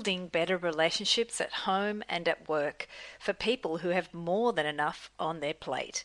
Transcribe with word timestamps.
building 0.00 0.28
better 0.28 0.56
relationships 0.56 1.42
at 1.42 1.52
home 1.52 2.02
and 2.08 2.26
at 2.26 2.48
work 2.48 2.88
for 3.18 3.34
people 3.34 3.76
who 3.78 3.90
have 3.90 4.14
more 4.14 4.50
than 4.50 4.64
enough 4.64 5.10
on 5.18 5.40
their 5.40 5.52
plate. 5.52 6.04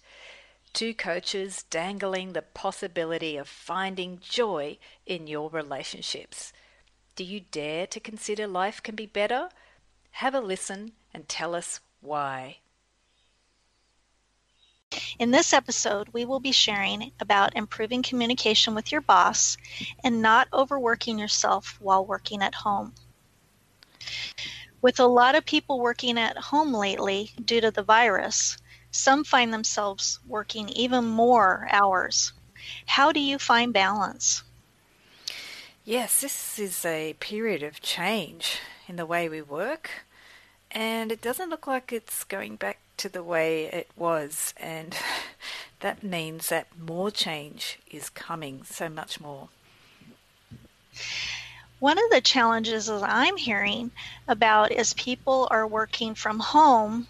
Two 0.74 0.94
coaches 0.94 1.63
dangling 1.70 2.34
the 2.34 2.42
possibility 2.42 3.38
of 3.38 3.47
finding 3.47 4.20
joy 4.20 4.78
in 5.06 5.28
your 5.28 5.49
relationships. 5.49 6.52
Do 7.16 7.24
you 7.24 7.39
dare 7.39 7.88
to 7.88 8.02
consider 8.02 8.47
life 8.47 8.84
can 8.84 8.96
be 8.96 9.06
better? 9.06 9.47
Have 10.12 10.35
a 10.35 10.42
listen 10.42 10.92
and 11.13 11.30
tell 11.30 11.56
us 11.56 11.80
why. 12.02 12.57
In 15.17 15.31
this 15.31 15.53
episode, 15.53 16.09
we 16.09 16.25
will 16.25 16.41
be 16.41 16.52
sharing 16.52 17.13
about 17.21 17.55
improving 17.55 18.03
communication 18.03 18.75
with 18.75 18.91
your 18.91 18.99
boss 18.99 19.55
and 20.03 20.21
not 20.21 20.49
overworking 20.52 21.17
yourself 21.17 21.77
while 21.80 22.05
working 22.05 22.43
at 22.43 22.55
home. 22.55 22.93
With 24.82 25.00
a 25.00 25.08
lot 25.08 25.36
of 25.36 25.45
people 25.45 25.80
working 25.80 26.18
at 26.18 26.38
home 26.38 26.73
lately 26.73 27.32
due 27.44 27.62
to 27.62 27.72
the 27.72 27.84
virus, 27.84 28.58
some 28.91 29.23
find 29.23 29.54
themselves 29.54 30.20
working 30.28 30.70
even 30.70 31.05
more 31.05 31.68
hours. 31.72 32.34
How 32.86 33.12
do 33.12 33.20
you 33.20 33.38
find 33.38 33.73
balance? 33.73 34.44
Yes, 35.84 36.22
this 36.22 36.58
is 36.58 36.86
a 36.86 37.14
period 37.20 37.62
of 37.62 37.81
change 37.81 38.59
in 38.88 38.95
the 38.95 39.05
way 39.05 39.30
we 39.30 39.41
work, 39.41 39.90
and 40.72 41.12
it 41.12 41.22
doesn't 41.22 41.50
look 41.50 41.67
like 41.67 41.94
it's 41.94 42.23
going 42.23 42.56
back 42.56 42.80
to 42.98 43.09
the 43.09 43.22
way 43.22 43.66
it 43.66 43.90
was, 43.95 44.53
and 44.58 44.98
that 45.81 46.02
means 46.03 46.50
that 46.50 46.67
more 46.80 47.12
change 47.12 47.80
is 47.92 48.09
coming, 48.09 48.64
so 48.64 48.90
much 48.90 49.20
more. 49.20 49.50
One 51.79 51.97
of 51.97 52.09
the 52.09 52.21
challenges 52.21 52.86
that 52.86 53.03
I'm 53.03 53.36
hearing 53.36 53.91
about 54.30 54.72
is 54.72 54.94
people 54.94 55.47
are 55.52 55.67
working 55.67 56.16
from 56.16 56.39
home 56.39 57.08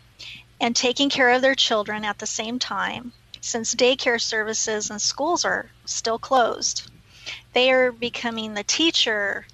and 0.59 0.76
taking 0.76 1.09
care 1.09 1.30
of 1.30 1.44
their 1.44 1.53
children 1.53 2.03
at 2.03 2.17
the 2.17 2.26
same 2.26 2.58
time 2.58 3.14
since 3.42 3.75
daycare 3.75 4.20
services 4.20 4.90
and 4.90 5.00
schools 5.00 5.45
are 5.45 5.70
still 5.86 6.17
closed. 6.17 6.90
They 7.53 7.72
are 7.72 7.92
becoming 7.92 8.56
the 8.56 8.64
teacher, 8.64 9.45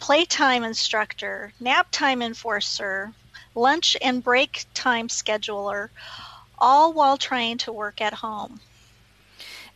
playtime 0.00 0.64
instructor, 0.64 1.52
nap 1.60 1.86
time 1.92 2.20
enforcer, 2.20 3.14
lunch 3.54 3.96
and 4.02 4.24
break 4.24 4.64
time 4.74 5.06
scheduler, 5.06 5.90
all 6.58 6.92
while 6.92 7.16
trying 7.16 7.58
to 7.58 7.72
work 7.72 8.00
at 8.00 8.14
home. 8.14 8.60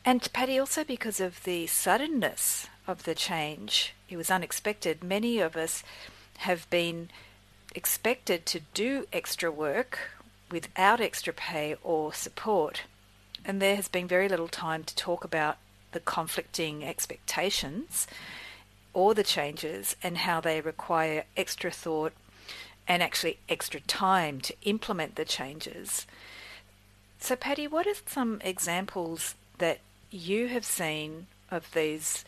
And 0.05 0.29
Patty, 0.33 0.59
also 0.59 0.83
because 0.83 1.21
of 1.21 1.45
the 1.45 1.69
suddenness 1.69 2.67
of 2.87 3.05
the 3.05 3.15
change, 3.15 3.95
it 4.09 4.17
was 4.17 4.31
unexpected. 4.31 5.03
Many 5.03 5.39
of 5.39 5.57
us 5.57 5.83
have 6.39 6.69
been 6.71 7.11
expected 7.75 8.45
to 8.47 8.61
do 8.75 9.07
extra 9.13 9.51
work 9.51 9.99
without 10.51 11.01
extra 11.01 11.33
pay 11.33 11.77
or 11.83 12.13
support. 12.13 12.83
And 13.45 13.61
there 13.61 13.77
has 13.77 13.89
been 13.89 14.07
very 14.07 14.29
little 14.29 14.49
time 14.49 14.85
to 14.85 14.95
talk 14.95 15.25
about 15.25 15.57
the 15.93 16.01
conflicting 16.01 16.85
expectations 16.85 18.07
or 18.93 19.15
the 19.15 19.23
changes 19.25 19.97
and 20.03 20.19
how 20.19 20.41
they 20.41 20.61
require 20.61 21.25
extra 21.37 21.71
thought 21.71 22.13
and 22.87 23.03
actually 23.03 23.39
extra 23.49 23.81
time 23.81 24.41
to 24.41 24.55
implement 24.63 25.17
the 25.17 25.25
changes. 25.25 26.07
So, 27.19 27.37
Patty, 27.37 27.67
what 27.67 27.87
are 27.87 27.95
some 28.07 28.41
examples 28.45 29.35
that 29.59 29.79
you 30.11 30.49
have 30.49 30.65
seen 30.65 31.27
of 31.51 31.73
these 31.73 32.25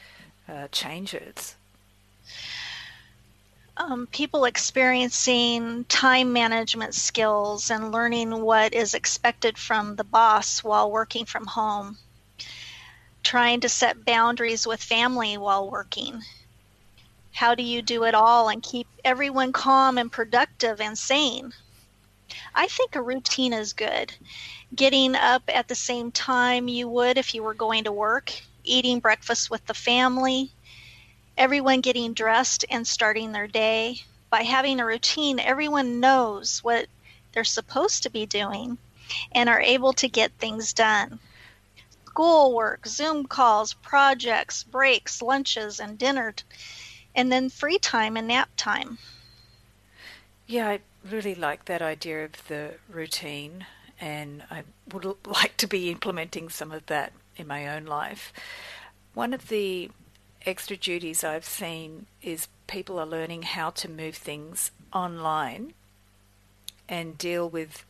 uh, 0.49 0.69
changes? 0.71 1.57
Um, 3.77 4.07
people 4.07 4.45
experiencing 4.45 5.85
time 5.85 6.33
management 6.33 6.95
skills 6.95 7.71
and 7.71 7.91
learning 7.91 8.43
what 8.43 8.73
is 8.73 8.95
expected 8.95 9.59
from 9.59 9.97
the 9.97 10.05
boss 10.05 10.63
while 10.63 10.91
working 10.91 11.25
from 11.25 11.47
home 11.47 11.99
trying 13.25 13.59
to 13.59 13.69
set 13.69 14.05
boundaries 14.05 14.67
with 14.67 14.83
family 14.83 15.37
while 15.39 15.69
working. 15.69 16.23
How 17.33 17.55
do 17.55 17.63
you 17.63 17.83
do 17.83 18.05
it 18.05 18.15
all 18.15 18.49
and 18.49 18.63
keep 18.63 18.87
everyone 19.05 19.53
calm 19.53 19.99
and 19.99 20.13
productive 20.13 20.81
and 20.81 20.97
sane? 20.97 21.53
I 22.55 22.69
think 22.69 22.95
a 22.95 23.03
routine 23.03 23.53
is 23.53 23.73
good. 23.73 24.13
Getting 24.75 25.17
up 25.17 25.43
at 25.49 25.69
the 25.69 25.75
same 25.75 26.13
time 26.13 26.69
you 26.69 26.87
would 26.89 27.19
if 27.19 27.35
you 27.35 27.43
were 27.43 27.55
going 27.55 27.85
to 27.85 27.93
work, 27.93 28.33
eating 28.65 29.01
breakfast 29.01 29.51
with 29.51 29.65
the 29.67 29.75
family, 29.75 30.51
everyone 31.37 31.81
getting 31.81 32.15
dressed 32.15 32.65
and 32.71 32.87
starting 32.87 33.33
their 33.33 33.47
day. 33.47 33.97
By 34.31 34.43
having 34.43 34.81
a 34.81 34.87
routine, 34.87 35.39
everyone 35.39 36.01
knows 36.01 36.65
what 36.65 36.87
they're 37.33 37.45
supposed 37.45 38.03
to 38.03 38.11
be 38.11 38.27
doing 38.27 38.79
and 39.33 39.49
are 39.49 39.61
able 39.61 39.93
to 39.95 40.09
get 40.09 40.33
things 40.39 40.73
done 40.73 41.21
schoolwork, 42.15 42.87
Zoom 42.87 43.27
calls, 43.27 43.75
projects, 43.75 44.63
breaks, 44.63 45.21
lunches, 45.21 45.81
and 45.81 45.99
dinner, 45.99 46.33
and 47.13 47.33
then 47.33 47.49
free 47.51 47.77
time 47.77 48.17
and 48.17 48.29
nap 48.29 48.49
time. 48.57 48.99
Yeah, 50.47 50.69
I 50.69 50.81
really 51.11 51.35
like 51.35 51.65
that 51.65 51.83
idea 51.83 52.25
of 52.25 52.47
the 52.47 52.75
routine, 52.89 53.67
and 54.01 54.45
I 54.49 54.63
would 54.93 55.05
like 55.27 55.57
to 55.57 55.67
be 55.67 55.91
implementing 55.91 56.51
some 56.51 56.71
of 56.71 56.87
that 56.87 57.13
in 57.37 57.47
my 57.47 57.69
own 57.69 57.85
life. 57.85 58.33
One 59.15 59.33
of 59.33 59.49
the 59.49 59.91
extra 60.47 60.77
duties 60.77 61.25
I've 61.25 61.45
seen 61.45 62.07
is 62.23 62.49
people 62.67 62.99
are 62.99 63.07
learning 63.07 63.43
how 63.43 63.71
to 63.71 63.91
move 63.91 64.17
things 64.17 64.71
online 64.93 65.75
and 66.89 67.17
deal 67.17 67.49
with 67.49 67.85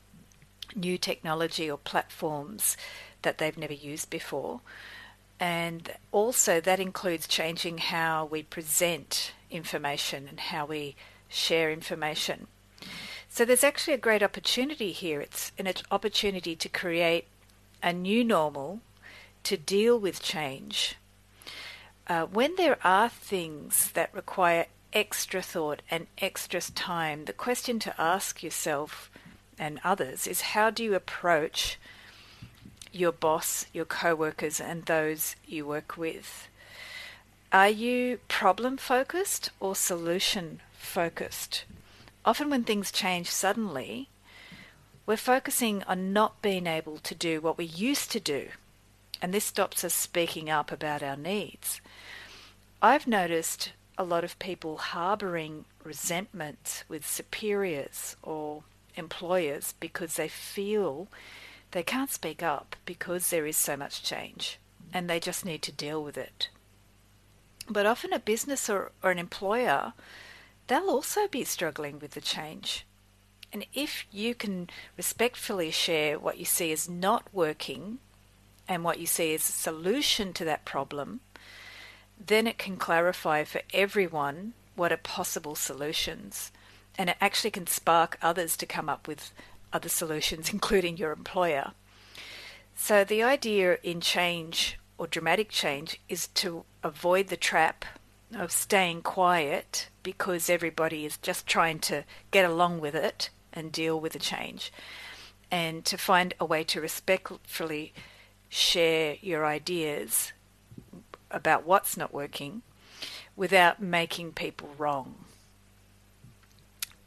new 0.75 0.99
technology 0.99 1.71
or 1.71 1.78
platforms 1.78 2.77
that 3.22 3.38
they've 3.38 3.59
never 3.59 3.72
used 3.72 4.10
before. 4.10 4.60
And 5.41 5.91
also, 6.12 6.61
that 6.61 6.81
includes 6.81 7.26
changing 7.26 7.78
how 7.78 8.25
we 8.25 8.43
present 8.44 9.32
information 9.50 10.26
and 10.28 10.38
how 10.38 10.65
we 10.66 10.94
share 11.28 11.72
information. 11.72 12.47
So, 13.28 13.44
there's 13.44 13.65
actually 13.65 13.94
a 13.94 13.99
great 13.99 14.22
opportunity 14.22 14.93
here. 14.93 15.21
It's 15.21 15.50
an 15.59 15.69
opportunity 15.91 16.55
to 16.55 16.69
create 16.69 17.26
a 17.82 17.93
new 17.93 18.22
normal 18.22 18.81
to 19.44 19.56
deal 19.56 19.99
with 19.99 20.22
change. 20.22 20.97
Uh, 22.06 22.27
when 22.27 22.56
there 22.56 22.78
are 22.84 23.09
things 23.09 23.91
that 23.93 24.15
require 24.15 24.66
extra 24.93 25.41
thought 25.41 25.82
and 25.91 26.06
extra 26.19 26.60
time, 26.60 27.25
the 27.25 27.32
question 27.32 27.78
to 27.78 28.00
ask 28.00 28.43
yourself 28.43 29.10
and 29.59 29.81
others 29.84 30.27
is 30.27 30.41
how 30.41 30.71
do 30.71 30.82
you 30.82 30.94
approach 30.94 31.78
your 32.93 33.12
boss, 33.12 33.66
your 33.72 33.84
co-workers 33.84 34.60
and 34.60 34.84
those 34.84 35.37
you 35.47 35.66
work 35.66 35.97
with. 35.97 36.49
Are 37.53 37.69
you 37.69 38.19
problem 38.28 38.76
focused 38.76 39.50
or 39.61 39.75
solution 39.75 40.61
focused? 40.78 41.65
Often 42.25 42.50
when 42.50 42.65
things 42.65 42.93
change 42.93 43.31
suddenly, 43.31 44.09
we're 45.06 45.16
focusing 45.16 45.82
on 45.84 46.12
not 46.12 46.41
being 46.41 46.66
able 46.66 46.99
to 46.99 47.15
do 47.15 47.41
what 47.41 47.59
we 47.59 47.65
used 47.65 48.11
to 48.12 48.21
do, 48.21 48.49
and 49.21 49.33
this 49.33 49.45
stops 49.45 49.85
us 49.85 49.95
speaking 49.95 50.51
up 50.51 50.71
about 50.73 51.03
our 51.03 51.17
needs. 51.17 51.81
I've 52.83 53.07
noticed 53.07 53.73
a 53.97 54.05
lot 54.05 54.25
of 54.25 54.39
people 54.39 54.77
harboring 54.77 55.65
resentment 55.83 56.85
with 56.89 57.07
superiors 57.07 58.17
or 58.23 58.65
employers 58.97 59.75
because 59.81 60.15
they 60.15 60.29
feel 60.29 61.09
they 61.71 61.83
can't 61.83 62.11
speak 62.11 62.43
up 62.43 62.77
because 62.85 63.31
there 63.31 63.47
is 63.47 63.57
so 63.57 63.77
much 63.77 64.03
change 64.03 64.59
and 64.93 65.09
they 65.09 65.19
just 65.19 65.45
need 65.45 65.63
to 65.63 65.73
deal 65.73 66.03
with 66.03 66.17
it. 66.17 66.49
But 67.69 67.87
often 67.87 68.12
a 68.12 68.19
business 68.19 68.69
or, 68.69 68.93
or 69.03 69.11
an 69.11 69.19
employer, 69.19 69.93
they'll 70.67 70.91
also 70.91 71.27
be 71.27 71.44
struggling 71.44 71.99
with 71.99 72.12
the 72.12 72.21
change. 72.21 72.87
And 73.53 73.67
if 73.73 74.06
you 74.11 74.35
can 74.35 74.69
respectfully 74.97 75.71
share 75.71 76.19
what 76.19 76.38
you 76.38 76.44
see 76.44 76.73
as 76.73 76.88
not 76.88 77.33
working 77.33 77.99
and 78.69 78.84
what 78.84 78.99
you 78.99 79.06
see 79.06 79.34
as 79.34 79.49
a 79.49 79.52
solution 79.52 80.32
to 80.34 80.44
that 80.44 80.64
problem, 80.64 81.20
then 82.25 82.46
it 82.46 82.58
can 82.58 82.76
clarify 82.76 83.44
for 83.44 83.61
everyone 83.72 84.55
what 84.76 84.93
are 84.93 84.96
possible 84.96 85.55
solutions. 85.55 86.52
And 86.96 87.11
it 87.11 87.16
actually 87.20 87.50
can 87.50 87.66
spark 87.66 88.19
others 88.22 88.56
to 88.56 88.66
come 88.66 88.88
up 88.88 89.08
with 89.08 89.32
other 89.72 89.88
solutions, 89.88 90.49
including 90.52 90.96
your 90.96 91.12
employer. 91.12 91.72
So, 92.76 93.05
the 93.05 93.22
idea 93.22 93.78
in 93.82 94.00
change 94.00 94.78
or 94.99 95.06
dramatic 95.06 95.49
change 95.49 96.00
is 96.08 96.28
to 96.28 96.64
avoid 96.82 97.28
the 97.28 97.37
trap 97.37 97.84
of 98.34 98.50
staying 98.50 99.02
quiet 99.02 99.88
because 100.02 100.50
everybody 100.50 101.05
is 101.05 101.16
just 101.19 101.46
trying 101.46 101.78
to 101.81 102.05
get 102.31 102.44
along 102.44 102.81
with 102.81 102.94
it 102.94 103.31
and 103.52 103.70
deal 103.70 103.99
with 103.99 104.12
the 104.12 104.19
change, 104.19 104.72
and 105.50 105.84
to 105.84 105.96
find 105.96 106.34
a 106.40 106.44
way 106.44 106.64
to 106.64 106.81
respectfully 106.81 107.93
share 108.55 109.17
your 109.21 109.45
ideas 109.45 110.33
about 111.29 111.67
what's 111.67 111.97
not 111.97 112.15
working 112.15 112.62
without 113.35 113.83
making 113.83 114.33
people 114.33 114.71
wrong. 114.79 115.17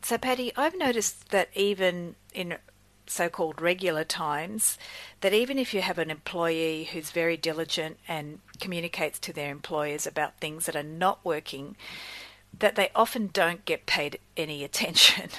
So, 0.02 0.18
Patty, 0.18 0.52
I've 0.58 0.78
noticed 0.78 1.30
that 1.30 1.48
even 1.56 2.16
in 2.34 2.58
so 3.06 3.30
called 3.30 3.62
regular 3.62 4.04
times, 4.04 4.78
that 5.22 5.34
even 5.34 5.58
if 5.58 5.74
you 5.74 5.82
have 5.82 5.98
an 5.98 6.12
employee 6.12 6.90
who's 6.92 7.12
very 7.12 7.38
diligent 7.38 7.98
and 8.10 8.40
communicates 8.60 9.18
to 9.20 9.32
their 9.32 9.50
employers 9.50 10.06
about 10.06 10.42
things 10.42 10.66
that 10.66 10.76
are 10.76 10.84
not 10.84 11.24
working, 11.24 11.78
that 12.60 12.76
they 12.76 12.90
often 12.94 13.30
don't 13.32 13.64
get 13.64 13.86
paid 13.86 14.20
any 14.36 14.66
attention. 14.66 15.30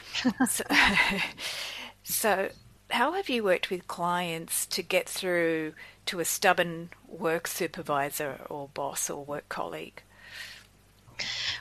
so, 0.48 0.64
so, 2.02 2.48
how 2.92 3.12
have 3.12 3.28
you 3.28 3.42
worked 3.42 3.70
with 3.70 3.88
clients 3.88 4.66
to 4.66 4.82
get 4.82 5.08
through 5.08 5.72
to 6.06 6.20
a 6.20 6.24
stubborn 6.24 6.90
work 7.08 7.46
supervisor 7.46 8.40
or 8.50 8.68
boss 8.74 9.08
or 9.08 9.24
work 9.24 9.48
colleague? 9.48 10.02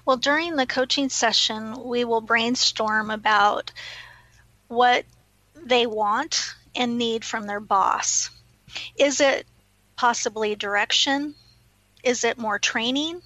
Well, 0.05 0.17
during 0.17 0.55
the 0.55 0.65
coaching 0.65 1.09
session, 1.09 1.83
we 1.83 2.03
will 2.03 2.21
brainstorm 2.21 3.11
about 3.11 3.71
what 4.67 5.05
they 5.55 5.85
want 5.85 6.55
and 6.75 6.97
need 6.97 7.23
from 7.23 7.47
their 7.47 7.59
boss. 7.59 8.29
Is 8.97 9.21
it 9.21 9.45
possibly 9.95 10.55
direction? 10.55 11.35
Is 12.03 12.23
it 12.23 12.37
more 12.37 12.59
training? 12.59 13.21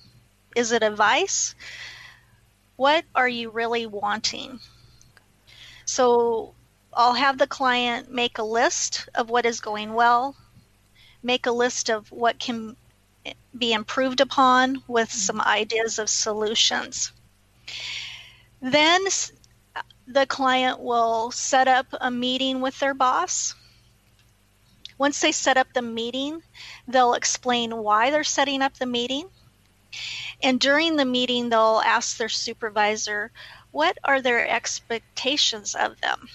Is 0.56 0.72
it 0.72 0.84
advice? 0.84 1.56
What 2.76 3.06
are 3.16 3.28
you 3.28 3.50
really 3.50 3.86
wanting? 3.86 4.60
So 5.86 6.55
I'll 6.96 7.14
have 7.14 7.38
the 7.38 7.48
client 7.48 8.10
make 8.10 8.38
a 8.38 8.44
list 8.44 9.10
of 9.16 9.30
what 9.30 9.46
is 9.46 9.60
going 9.60 9.94
well, 9.94 10.36
make 11.22 11.46
a 11.46 11.52
list 11.52 11.90
of 11.90 12.10
what 12.12 12.40
can 12.40 12.78
be 13.58 13.74
improved 13.74 14.22
upon 14.22 14.82
with 14.88 15.10
mm-hmm. 15.10 15.18
some 15.18 15.42
ideas 15.42 16.00
of 16.00 16.10
solutions. 16.10 17.12
Then 18.62 19.02
the 20.08 20.26
client 20.26 20.80
will 20.80 21.32
set 21.32 21.68
up 21.68 21.88
a 22.00 22.10
meeting 22.10 22.62
with 22.62 22.80
their 22.80 22.94
boss. 22.94 23.56
Once 24.98 25.20
they 25.20 25.34
set 25.34 25.58
up 25.58 25.68
the 25.74 25.82
meeting, 25.82 26.42
they'll 26.88 27.16
explain 27.16 27.76
why 27.76 28.10
they're 28.10 28.24
setting 28.24 28.62
up 28.62 28.74
the 28.76 28.86
meeting. 28.86 29.28
And 30.42 30.60
during 30.60 30.96
the 30.96 31.06
meeting, 31.06 31.50
they'll 31.50 31.82
ask 31.86 32.18
their 32.18 32.30
supervisor, 32.30 33.32
what 33.72 33.98
are 34.04 34.22
their 34.22 34.48
expectations 34.48 35.76
of 35.76 36.00
them? 36.00 36.30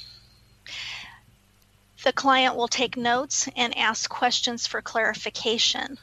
The 2.03 2.13
client 2.13 2.57
will 2.57 2.69
take 2.69 2.97
notes 2.97 3.49
and 3.57 3.77
ask 3.77 4.09
questions 4.09 4.67
for 4.67 4.81
clarification, 4.81 5.99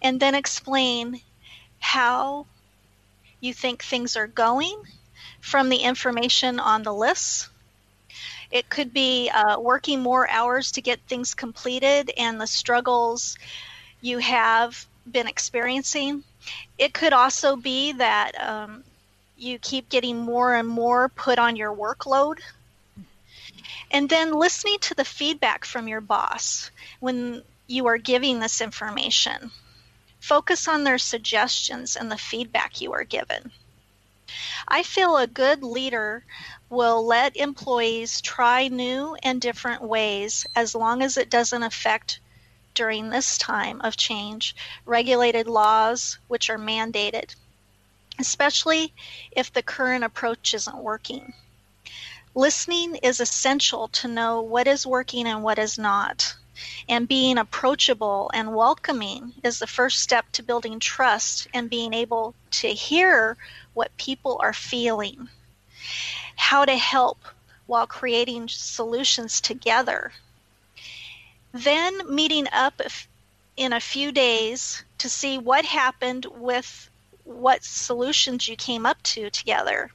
and 0.00 0.20
then 0.20 0.34
explain 0.34 1.20
how 1.80 2.46
you 3.40 3.52
think 3.52 3.82
things 3.82 4.16
are 4.16 4.28
going 4.28 4.80
from 5.40 5.68
the 5.68 5.78
information 5.78 6.60
on 6.60 6.84
the 6.84 6.94
lists. 6.94 7.48
It 8.52 8.68
could 8.68 8.92
be 8.92 9.30
uh, 9.30 9.58
working 9.58 10.00
more 10.00 10.28
hours 10.30 10.72
to 10.72 10.82
get 10.82 11.00
things 11.08 11.34
completed 11.34 12.12
and 12.16 12.40
the 12.40 12.46
struggles 12.46 13.36
you 14.00 14.18
have 14.18 14.86
been 15.10 15.26
experiencing. 15.26 16.22
It 16.78 16.92
could 16.94 17.12
also 17.12 17.56
be 17.56 17.92
that 17.92 18.40
um, 18.40 18.84
you 19.36 19.58
keep 19.58 19.88
getting 19.88 20.18
more 20.18 20.54
and 20.54 20.68
more 20.68 21.08
put 21.08 21.38
on 21.38 21.56
your 21.56 21.74
workload. 21.74 22.38
And 23.92 24.08
then 24.08 24.32
listening 24.32 24.78
to 24.80 24.94
the 24.94 25.04
feedback 25.04 25.64
from 25.66 25.86
your 25.86 26.00
boss 26.00 26.70
when 26.98 27.42
you 27.66 27.86
are 27.86 27.98
giving 27.98 28.40
this 28.40 28.60
information. 28.60 29.52
Focus 30.18 30.66
on 30.66 30.84
their 30.84 30.98
suggestions 30.98 31.94
and 31.94 32.10
the 32.10 32.16
feedback 32.16 32.80
you 32.80 32.92
are 32.94 33.04
given. 33.04 33.52
I 34.66 34.82
feel 34.82 35.18
a 35.18 35.26
good 35.26 35.62
leader 35.62 36.24
will 36.70 37.04
let 37.04 37.36
employees 37.36 38.22
try 38.22 38.68
new 38.68 39.14
and 39.22 39.40
different 39.42 39.82
ways 39.82 40.46
as 40.56 40.74
long 40.74 41.02
as 41.02 41.18
it 41.18 41.28
doesn't 41.28 41.62
affect 41.62 42.18
during 42.72 43.10
this 43.10 43.36
time 43.36 43.80
of 43.82 43.96
change 43.96 44.56
regulated 44.86 45.46
laws 45.46 46.18
which 46.28 46.48
are 46.48 46.58
mandated, 46.58 47.34
especially 48.18 48.94
if 49.32 49.52
the 49.52 49.62
current 49.62 50.04
approach 50.04 50.54
isn't 50.54 50.78
working. 50.78 51.34
Listening 52.34 52.96
is 52.96 53.20
essential 53.20 53.88
to 53.88 54.08
know 54.08 54.40
what 54.40 54.66
is 54.66 54.86
working 54.86 55.26
and 55.26 55.42
what 55.42 55.58
is 55.58 55.76
not. 55.76 56.34
And 56.88 57.06
being 57.06 57.36
approachable 57.36 58.30
and 58.32 58.54
welcoming 58.54 59.34
is 59.44 59.58
the 59.58 59.66
first 59.66 59.98
step 59.98 60.24
to 60.32 60.42
building 60.42 60.80
trust 60.80 61.46
and 61.52 61.68
being 61.68 61.92
able 61.92 62.34
to 62.52 62.68
hear 62.68 63.36
what 63.74 63.94
people 63.98 64.38
are 64.42 64.54
feeling, 64.54 65.28
how 66.36 66.64
to 66.64 66.76
help 66.76 67.18
while 67.66 67.86
creating 67.86 68.48
solutions 68.48 69.42
together. 69.42 70.12
Then 71.52 72.14
meeting 72.14 72.46
up 72.50 72.80
in 73.58 73.74
a 73.74 73.80
few 73.80 74.10
days 74.10 74.84
to 74.98 75.10
see 75.10 75.36
what 75.36 75.66
happened 75.66 76.24
with 76.24 76.88
what 77.24 77.62
solutions 77.62 78.48
you 78.48 78.56
came 78.56 78.86
up 78.86 79.02
to 79.02 79.28
together. 79.28 79.90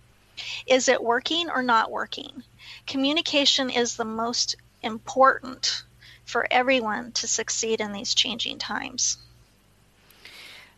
Is 0.66 0.88
it 0.88 1.04
working 1.04 1.50
or 1.50 1.64
not 1.64 1.92
working? 1.92 2.44
Communication 2.86 3.70
is 3.70 3.96
the 3.96 4.06
most 4.06 4.56
important 4.82 5.84
for 6.26 6.48
everyone 6.52 7.12
to 7.14 7.28
succeed 7.28 7.80
in 7.80 7.92
these 7.94 8.14
changing 8.14 8.60
times. 8.60 9.18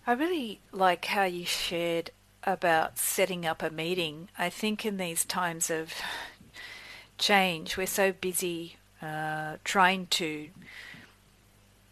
I 0.05 0.13
really 0.13 0.59
like 0.71 1.05
how 1.05 1.23
you 1.23 1.45
shared 1.45 2.11
about 2.43 2.97
setting 2.97 3.45
up 3.45 3.61
a 3.61 3.69
meeting. 3.69 4.29
I 4.37 4.49
think 4.49 4.85
in 4.85 4.97
these 4.97 5.25
times 5.25 5.69
of 5.69 5.93
change, 7.17 7.77
we're 7.77 7.87
so 7.87 8.11
busy 8.11 8.77
uh, 9.01 9.57
trying 9.63 10.07
to 10.07 10.49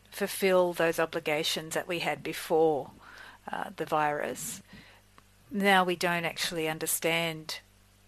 fulfill 0.10 0.74
those 0.74 1.00
obligations 1.00 1.76
that 1.76 1.88
we 1.88 2.00
had 2.00 2.24
before 2.24 2.92
uh, 3.52 3.66
the 3.76 3.86
virus. 3.86 4.62
Now 5.52 5.84
we 5.84 5.96
don't 5.96 6.26
actually 6.26 6.68
understand 6.68 7.60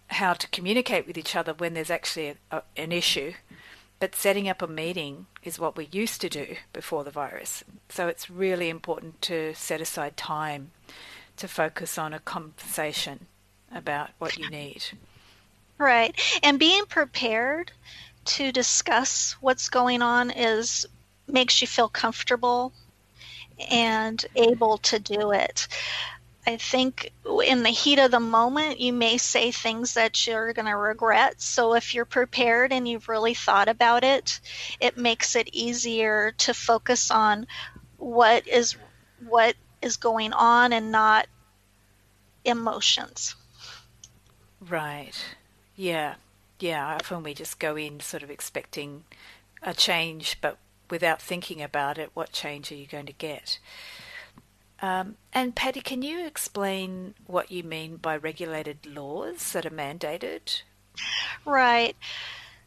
how 0.08 0.34
to 0.34 0.48
communicate 0.48 1.06
with 1.06 1.16
each 1.16 1.36
other 1.36 1.54
when 1.54 1.74
there's 1.74 1.90
actually 1.90 2.34
a, 2.50 2.62
an 2.76 2.92
issue. 2.92 3.32
But 3.98 4.14
setting 4.14 4.48
up 4.48 4.62
a 4.62 4.66
meeting 4.66 5.26
is 5.42 5.58
what 5.58 5.76
we 5.76 5.88
used 5.92 6.20
to 6.22 6.28
do 6.28 6.56
before 6.72 7.04
the 7.04 7.10
virus. 7.10 7.62
So 7.90 8.08
it's 8.08 8.30
really 8.30 8.70
important 8.70 9.20
to 9.22 9.54
set 9.54 9.80
aside 9.80 10.16
time 10.16 10.70
to 11.36 11.46
focus 11.46 11.98
on 11.98 12.14
a 12.14 12.18
conversation 12.18 13.26
about 13.72 14.10
what 14.18 14.38
you 14.38 14.48
need. 14.50 14.84
Right. 15.78 16.18
And 16.42 16.58
being 16.58 16.84
prepared 16.86 17.72
to 18.26 18.52
discuss 18.52 19.32
what's 19.40 19.68
going 19.68 20.02
on 20.02 20.30
is 20.30 20.86
makes 21.26 21.60
you 21.60 21.66
feel 21.66 21.88
comfortable 21.88 22.72
and 23.70 24.24
able 24.36 24.78
to 24.78 24.98
do 24.98 25.32
it. 25.32 25.68
I 26.46 26.56
think 26.56 27.12
in 27.44 27.62
the 27.62 27.70
heat 27.70 27.98
of 27.98 28.10
the 28.10 28.20
moment, 28.20 28.80
you 28.80 28.92
may 28.92 29.18
say 29.18 29.50
things 29.50 29.94
that 29.94 30.26
you're 30.26 30.52
going 30.52 30.66
to 30.66 30.76
regret. 30.76 31.40
So 31.40 31.74
if 31.74 31.94
you're 31.94 32.06
prepared 32.06 32.72
and 32.72 32.88
you've 32.88 33.08
really 33.08 33.34
thought 33.34 33.68
about 33.68 34.04
it, 34.04 34.40
it 34.80 34.96
makes 34.96 35.36
it 35.36 35.50
easier 35.52 36.32
to 36.38 36.54
focus 36.54 37.10
on 37.10 37.46
what 37.98 38.48
is 38.48 38.76
what 39.28 39.54
is 39.82 39.98
going 39.98 40.32
on 40.32 40.72
and 40.72 40.90
not 40.90 41.26
emotions. 42.44 43.34
Right. 44.66 45.22
Yeah. 45.76 46.14
Yeah. 46.58 46.94
Often 46.94 47.22
we 47.22 47.34
just 47.34 47.58
go 47.58 47.76
in 47.76 48.00
sort 48.00 48.22
of 48.22 48.30
expecting 48.30 49.04
a 49.62 49.74
change, 49.74 50.38
but 50.40 50.58
without 50.88 51.20
thinking 51.20 51.62
about 51.62 51.98
it, 51.98 52.10
what 52.14 52.32
change 52.32 52.72
are 52.72 52.76
you 52.76 52.86
going 52.86 53.06
to 53.06 53.12
get? 53.12 53.58
Um, 54.82 55.16
and 55.32 55.54
Patty, 55.54 55.80
can 55.80 56.02
you 56.02 56.26
explain 56.26 57.14
what 57.26 57.50
you 57.50 57.62
mean 57.62 57.96
by 57.96 58.16
regulated 58.16 58.86
laws 58.86 59.52
that 59.52 59.66
are 59.66 59.70
mandated? 59.70 60.62
Right. 61.44 61.96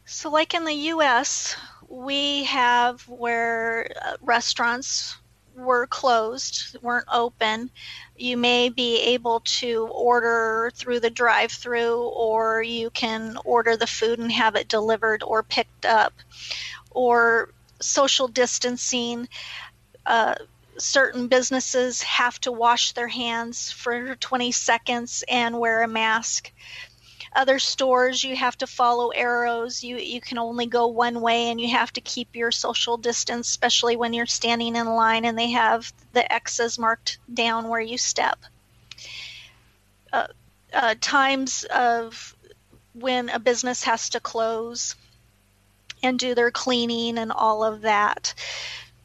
So, 0.06 0.30
like 0.30 0.54
in 0.54 0.64
the 0.64 0.74
US, 0.92 1.56
we 1.88 2.44
have 2.44 3.02
where 3.08 3.90
uh, 4.02 4.16
restaurants 4.20 5.16
were 5.56 5.86
closed, 5.86 6.76
weren't 6.82 7.06
open, 7.12 7.70
you 8.16 8.36
may 8.36 8.68
be 8.68 9.00
able 9.00 9.40
to 9.40 9.88
order 9.92 10.70
through 10.74 11.00
the 11.00 11.10
drive 11.10 11.52
through, 11.52 12.02
or 12.08 12.62
you 12.62 12.90
can 12.90 13.36
order 13.44 13.76
the 13.76 13.86
food 13.86 14.18
and 14.18 14.32
have 14.32 14.56
it 14.56 14.68
delivered 14.68 15.22
or 15.22 15.42
picked 15.42 15.86
up, 15.86 16.12
or 16.90 17.50
social 17.80 18.28
distancing. 18.28 19.28
Uh, 20.06 20.34
certain 20.78 21.28
businesses 21.28 22.02
have 22.02 22.40
to 22.40 22.52
wash 22.52 22.92
their 22.92 23.08
hands 23.08 23.70
for 23.70 24.16
20 24.16 24.52
seconds 24.52 25.24
and 25.28 25.58
wear 25.58 25.82
a 25.82 25.88
mask. 25.88 26.52
Other 27.34 27.58
stores 27.58 28.22
you 28.22 28.36
have 28.36 28.56
to 28.58 28.66
follow 28.66 29.08
arrows. 29.08 29.82
You 29.82 29.96
you 29.96 30.20
can 30.20 30.38
only 30.38 30.66
go 30.66 30.86
one 30.86 31.20
way 31.20 31.50
and 31.50 31.60
you 31.60 31.68
have 31.70 31.92
to 31.94 32.00
keep 32.00 32.36
your 32.36 32.52
social 32.52 32.96
distance 32.96 33.48
especially 33.48 33.96
when 33.96 34.12
you're 34.12 34.26
standing 34.26 34.76
in 34.76 34.86
line 34.86 35.24
and 35.24 35.36
they 35.36 35.50
have 35.50 35.92
the 36.12 36.32
x's 36.32 36.78
marked 36.78 37.18
down 37.32 37.68
where 37.68 37.80
you 37.80 37.98
step. 37.98 38.38
Uh, 40.12 40.28
uh, 40.72 40.94
times 41.00 41.64
of 41.74 42.36
when 42.92 43.28
a 43.28 43.40
business 43.40 43.82
has 43.82 44.10
to 44.10 44.20
close 44.20 44.94
and 46.04 46.18
do 46.18 46.34
their 46.34 46.50
cleaning 46.50 47.18
and 47.18 47.32
all 47.32 47.64
of 47.64 47.80
that. 47.82 48.34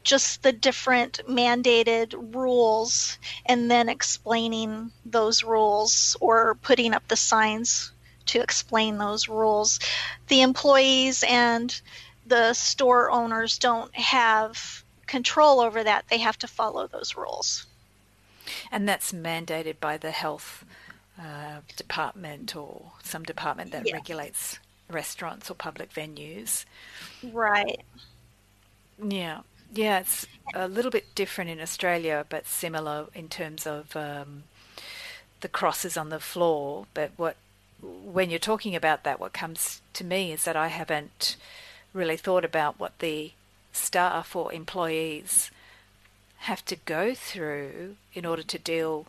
Just 0.09 0.41
the 0.41 0.51
different 0.51 1.21
mandated 1.29 2.15
rules 2.33 3.19
and 3.45 3.69
then 3.69 3.89
explaining 3.89 4.91
those 5.05 5.43
rules 5.43 6.17
or 6.19 6.55
putting 6.55 6.95
up 6.95 7.07
the 7.07 7.15
signs 7.15 7.91
to 8.25 8.41
explain 8.41 8.97
those 8.97 9.29
rules. 9.29 9.79
The 10.27 10.41
employees 10.41 11.23
and 11.27 11.79
the 12.25 12.53
store 12.53 13.11
owners 13.11 13.59
don't 13.59 13.93
have 13.95 14.83
control 15.05 15.59
over 15.59 15.83
that. 15.83 16.05
They 16.09 16.17
have 16.17 16.39
to 16.39 16.47
follow 16.47 16.87
those 16.87 17.15
rules. 17.15 17.67
And 18.71 18.89
that's 18.89 19.11
mandated 19.11 19.79
by 19.79 19.97
the 19.97 20.09
health 20.09 20.65
uh, 21.21 21.61
department 21.75 22.55
or 22.55 22.93
some 23.03 23.21
department 23.21 23.71
that 23.73 23.85
regulates 23.93 24.57
restaurants 24.89 25.51
or 25.51 25.53
public 25.53 25.93
venues. 25.93 26.65
Right. 27.21 27.83
Yeah. 29.03 29.41
Yeah, 29.73 29.99
it's 29.99 30.25
a 30.55 30.67
little 30.67 30.91
bit 30.91 31.13
different 31.13 31.49
in 31.51 31.59
Australia, 31.59 32.25
but 32.27 32.47
similar 32.47 33.07
in 33.13 33.29
terms 33.29 33.67
of 33.67 33.95
um, 33.95 34.43
the 35.41 35.47
crosses 35.47 35.95
on 35.95 36.09
the 36.09 36.19
floor. 36.19 36.87
But 36.93 37.11
what, 37.17 37.35
when 37.81 38.29
you're 38.29 38.39
talking 38.39 38.75
about 38.75 39.03
that, 39.03 39.19
what 39.19 39.33
comes 39.33 39.81
to 39.93 40.03
me 40.03 40.31
is 40.31 40.43
that 40.45 40.55
I 40.55 40.67
haven't 40.67 41.35
really 41.93 42.17
thought 42.17 42.43
about 42.43 42.79
what 42.79 42.97
the 42.99 43.31
staff 43.71 44.35
or 44.35 44.51
employees 44.51 45.51
have 46.39 46.65
to 46.65 46.75
go 46.75 47.13
through 47.13 47.95
in 48.13 48.25
order 48.25 48.43
to 48.43 48.57
deal 48.57 49.05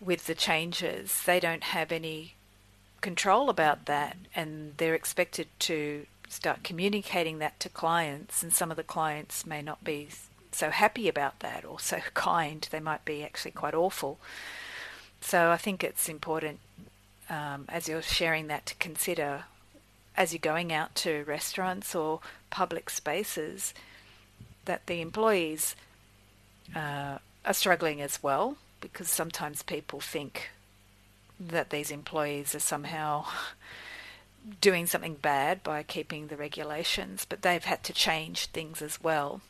with 0.00 0.26
the 0.26 0.34
changes. 0.34 1.22
They 1.24 1.38
don't 1.38 1.64
have 1.64 1.92
any 1.92 2.34
control 3.00 3.48
about 3.50 3.86
that, 3.86 4.16
and 4.34 4.74
they're 4.78 4.94
expected 4.94 5.46
to 5.60 6.06
start 6.28 6.62
communicating 6.62 7.38
that 7.38 7.58
to 7.60 7.68
clients. 7.68 8.42
And 8.42 8.52
some 8.52 8.70
of 8.70 8.76
the 8.76 8.82
clients 8.82 9.46
may 9.46 9.62
not 9.62 9.84
be 9.84 10.08
so 10.52 10.70
happy 10.70 11.08
about 11.08 11.40
that 11.40 11.64
or 11.64 11.78
so 11.78 11.98
kind, 12.14 12.66
they 12.70 12.80
might 12.80 13.04
be 13.04 13.22
actually 13.22 13.52
quite 13.52 13.74
awful. 13.74 14.18
So 15.20 15.50
I 15.50 15.56
think 15.56 15.82
it's 15.82 16.08
important 16.08 16.60
um, 17.28 17.64
as 17.68 17.88
you're 17.88 18.02
sharing 18.02 18.46
that 18.46 18.66
to 18.66 18.74
consider 18.76 19.44
as 20.16 20.32
you're 20.32 20.40
going 20.40 20.72
out 20.72 20.94
to 20.94 21.24
restaurants 21.24 21.94
or 21.94 22.20
public 22.48 22.88
spaces 22.88 23.74
that 24.64 24.86
the 24.86 25.00
employees 25.00 25.76
uh, 26.74 27.18
are 27.44 27.52
struggling 27.54 28.00
as 28.00 28.22
well 28.22 28.56
because 28.80 29.08
sometimes 29.08 29.62
people 29.62 30.00
think 30.00 30.50
that 31.38 31.70
these 31.70 31.90
employees 31.90 32.54
are 32.54 32.60
somehow 32.60 33.26
doing 34.60 34.86
something 34.86 35.14
bad 35.14 35.62
by 35.62 35.82
keeping 35.82 36.28
the 36.28 36.36
regulations, 36.36 37.26
but 37.28 37.42
they've 37.42 37.64
had 37.64 37.82
to 37.84 37.92
change 37.92 38.46
things 38.46 38.80
as 38.82 39.02
well. 39.02 39.40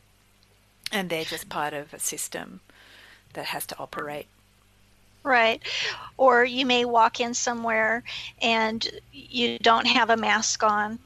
And 0.93 1.11
they're 1.11 1.25
just 1.25 1.49
part 1.49 1.75
of 1.75 1.93
a 1.93 1.99
system 1.99 2.61
that 3.33 3.47
has 3.47 3.67
to 3.67 3.79
operate. 3.79 4.26
Right. 5.23 5.61
Or 6.17 6.45
you 6.45 6.65
may 6.65 6.85
walk 6.85 7.21
in 7.21 7.35
somewhere 7.35 8.05
and 8.41 8.88
you 9.12 9.59
don't 9.59 9.87
have 9.87 10.11
a 10.11 10.17
mask 10.17 10.62
on. 10.62 11.00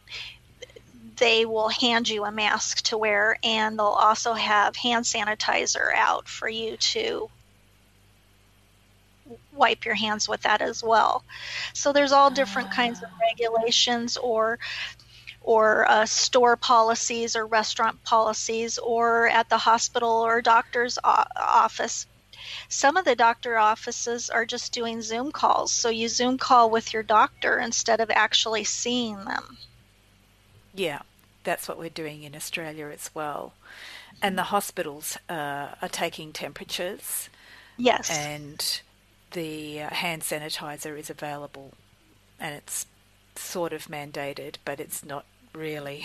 They 1.17 1.45
will 1.45 1.69
hand 1.69 2.09
you 2.09 2.25
a 2.25 2.33
mask 2.33 2.83
to 2.85 2.97
wear, 2.97 3.39
and 3.43 3.79
they'll 3.79 3.87
also 3.87 4.33
have 4.33 4.75
hand 4.75 5.05
sanitizer 5.05 5.95
out 5.95 6.29
for 6.29 6.49
you 6.49 6.79
to 6.79 7.29
wipe 9.53 9.85
your 9.85 9.95
hands 9.95 10.29
with 10.29 10.43
that 10.43 10.63
as 10.63 10.83
well. 10.83 11.25
So 11.73 11.93
there's 11.93 12.13
all 12.13 12.31
different 12.31 12.71
kinds 12.71 13.03
of 13.03 13.09
regulations 13.21 14.17
or 14.17 14.59
or 15.43 15.91
uh, 15.91 16.05
store 16.05 16.57
policies 16.57 17.35
or 17.35 17.47
restaurant 17.47 18.03
policies 18.05 18.79
or 18.79 19.29
at 19.29 19.49
the 19.49 19.57
hospital 19.57 20.11
or 20.11 20.43
doctor's 20.43 20.99
o- 21.03 21.25
office. 21.37 22.07
Some 22.69 22.97
of 22.97 23.05
the 23.05 23.17
doctor 23.17 23.57
offices 23.57 24.29
are 24.29 24.45
just 24.45 24.73
doing 24.73 25.01
Zoom 25.01 25.33
calls, 25.33 25.73
so 25.73 25.89
you 25.89 26.09
Zoom 26.09 26.37
call 26.37 26.69
with 26.71 26.93
your 26.93 27.03
doctor 27.03 27.59
instead 27.59 28.01
of 28.01 28.11
actually 28.11 28.65
seeing 28.65 29.25
them. 29.25 29.57
Yeah, 30.75 31.01
that's 31.45 31.69
what 31.69 31.79
we're 31.79 31.91
doing 31.91 32.23
in 32.23 32.37
Australia 32.37 32.89
as 32.89 33.11
well. 33.15 33.55
And 34.23 34.37
the 34.37 34.45
hospitals 34.45 35.17
uh, 35.29 35.69
are 35.81 35.89
taking 35.89 36.33
temperatures. 36.33 37.31
Yes. 37.79 38.11
And 38.11 38.81
the 39.33 39.83
uh, 39.83 39.95
hand 39.95 40.23
sanitizer 40.23 40.99
is 40.99 41.11
available 41.11 41.73
and 42.39 42.55
it's 42.55 42.87
sort 43.37 43.73
of 43.73 43.87
mandated, 43.87 44.57
but 44.65 44.81
it's 44.81 45.05
not 45.05 45.25
really. 45.55 46.05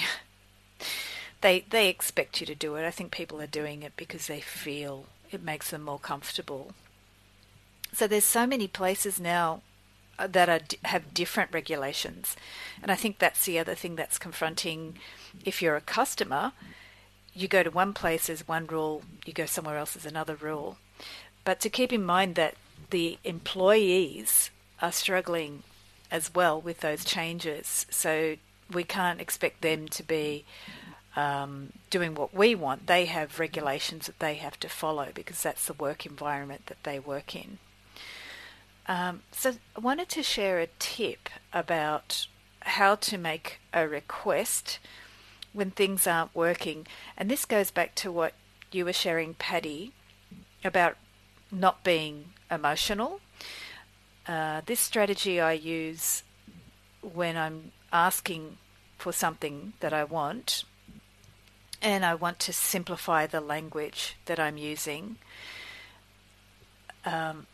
they 1.42 1.66
they 1.70 1.90
expect 1.90 2.40
you 2.40 2.48
to 2.48 2.56
do 2.56 2.76
it. 2.76 2.86
I 2.86 2.92
think 2.92 3.12
people 3.12 3.42
are 3.42 3.48
doing 3.48 3.84
it 3.84 3.94
because 3.96 4.28
they 4.28 4.42
feel 4.42 5.06
it 5.32 5.44
makes 5.44 5.72
them 5.72 5.84
more 5.84 6.00
comfortable. 6.00 6.74
So 7.94 8.08
there's 8.08 8.26
so 8.26 8.46
many 8.46 8.68
places 8.68 9.20
now 9.20 9.62
uh, 10.20 10.28
that 10.28 10.50
are 10.50 10.62
have 10.84 11.14
different 11.14 11.54
regulations, 11.54 12.36
and 12.82 12.92
I 12.92 12.96
think 12.96 13.20
that's 13.20 13.46
the 13.46 13.60
other 13.60 13.76
thing 13.76 13.96
that's 13.96 14.18
confronting. 14.18 14.98
If 15.44 15.62
you're 15.62 15.76
a 15.76 15.82
customer, 15.82 16.52
you 17.34 17.48
go 17.48 17.64
to 17.64 17.72
one 17.72 17.94
place 17.94 18.30
as 18.30 18.48
one 18.48 18.68
rule, 18.68 19.04
you 19.26 19.34
go 19.34 19.46
somewhere 19.46 19.78
else 19.78 19.96
as 19.96 20.06
another 20.06 20.36
rule. 20.36 20.78
But 21.44 21.60
to 21.62 21.70
keep 21.70 21.94
in 21.94 22.04
mind 22.04 22.36
that 22.36 22.56
the 22.90 23.18
employees 23.24 24.52
are 24.82 24.92
struggling 24.92 25.64
as 26.12 26.34
well 26.34 26.60
with 26.60 26.82
those 26.82 27.04
changes. 27.06 27.86
So 27.90 28.36
we 28.72 28.84
can't 28.84 29.22
expect 29.22 29.62
them 29.62 29.88
to 29.90 30.04
be 30.04 30.46
um, 31.16 31.72
doing 31.90 32.16
what 32.16 32.34
we 32.34 32.56
want. 32.56 32.88
They 32.88 33.06
have 33.06 33.40
regulations 33.40 34.06
that 34.08 34.20
they 34.20 34.36
have 34.36 34.60
to 34.60 34.70
follow 34.70 35.10
because 35.14 35.42
that's 35.42 35.66
the 35.66 35.74
work 35.74 36.06
environment 36.06 36.68
that 36.68 36.84
they 36.84 37.00
work 37.00 37.36
in. 37.36 37.58
Um, 38.88 39.22
so 39.32 39.54
I 39.76 39.80
wanted 39.80 40.10
to 40.10 40.24
share 40.24 40.60
a 40.60 40.68
tip 40.78 41.30
about 41.54 42.28
how 42.62 42.96
to 42.96 43.18
make 43.18 43.60
a 43.74 43.88
request 43.88 44.80
when 45.54 45.72
things 45.72 46.06
aren't 46.06 46.36
working. 46.36 46.86
And 47.18 47.30
this 47.30 47.46
goes 47.46 47.72
back 47.72 47.96
to 47.96 48.12
what 48.12 48.34
you 48.72 48.86
were 48.86 48.94
sharing, 48.94 49.34
Patty, 49.36 49.94
about 50.64 50.98
not 51.52 51.84
being 51.84 52.34
emotional. 52.50 53.22
Uh, 54.28 54.62
this 54.66 54.80
strategy 54.80 55.40
I 55.40 55.54
use 55.54 56.24
when 57.02 57.38
I'm 57.38 57.72
asking 57.94 58.58
for 58.98 59.12
something 59.12 59.74
that 59.80 59.94
I 59.94 60.04
want 60.04 60.64
and 61.82 62.04
I 62.04 62.16
want 62.16 62.40
to 62.40 62.54
simplify 62.54 63.28
the 63.28 63.42
language 63.42 64.16
that 64.26 64.40
I'm 64.40 64.58
using. 64.58 65.18
Um, 67.06 67.46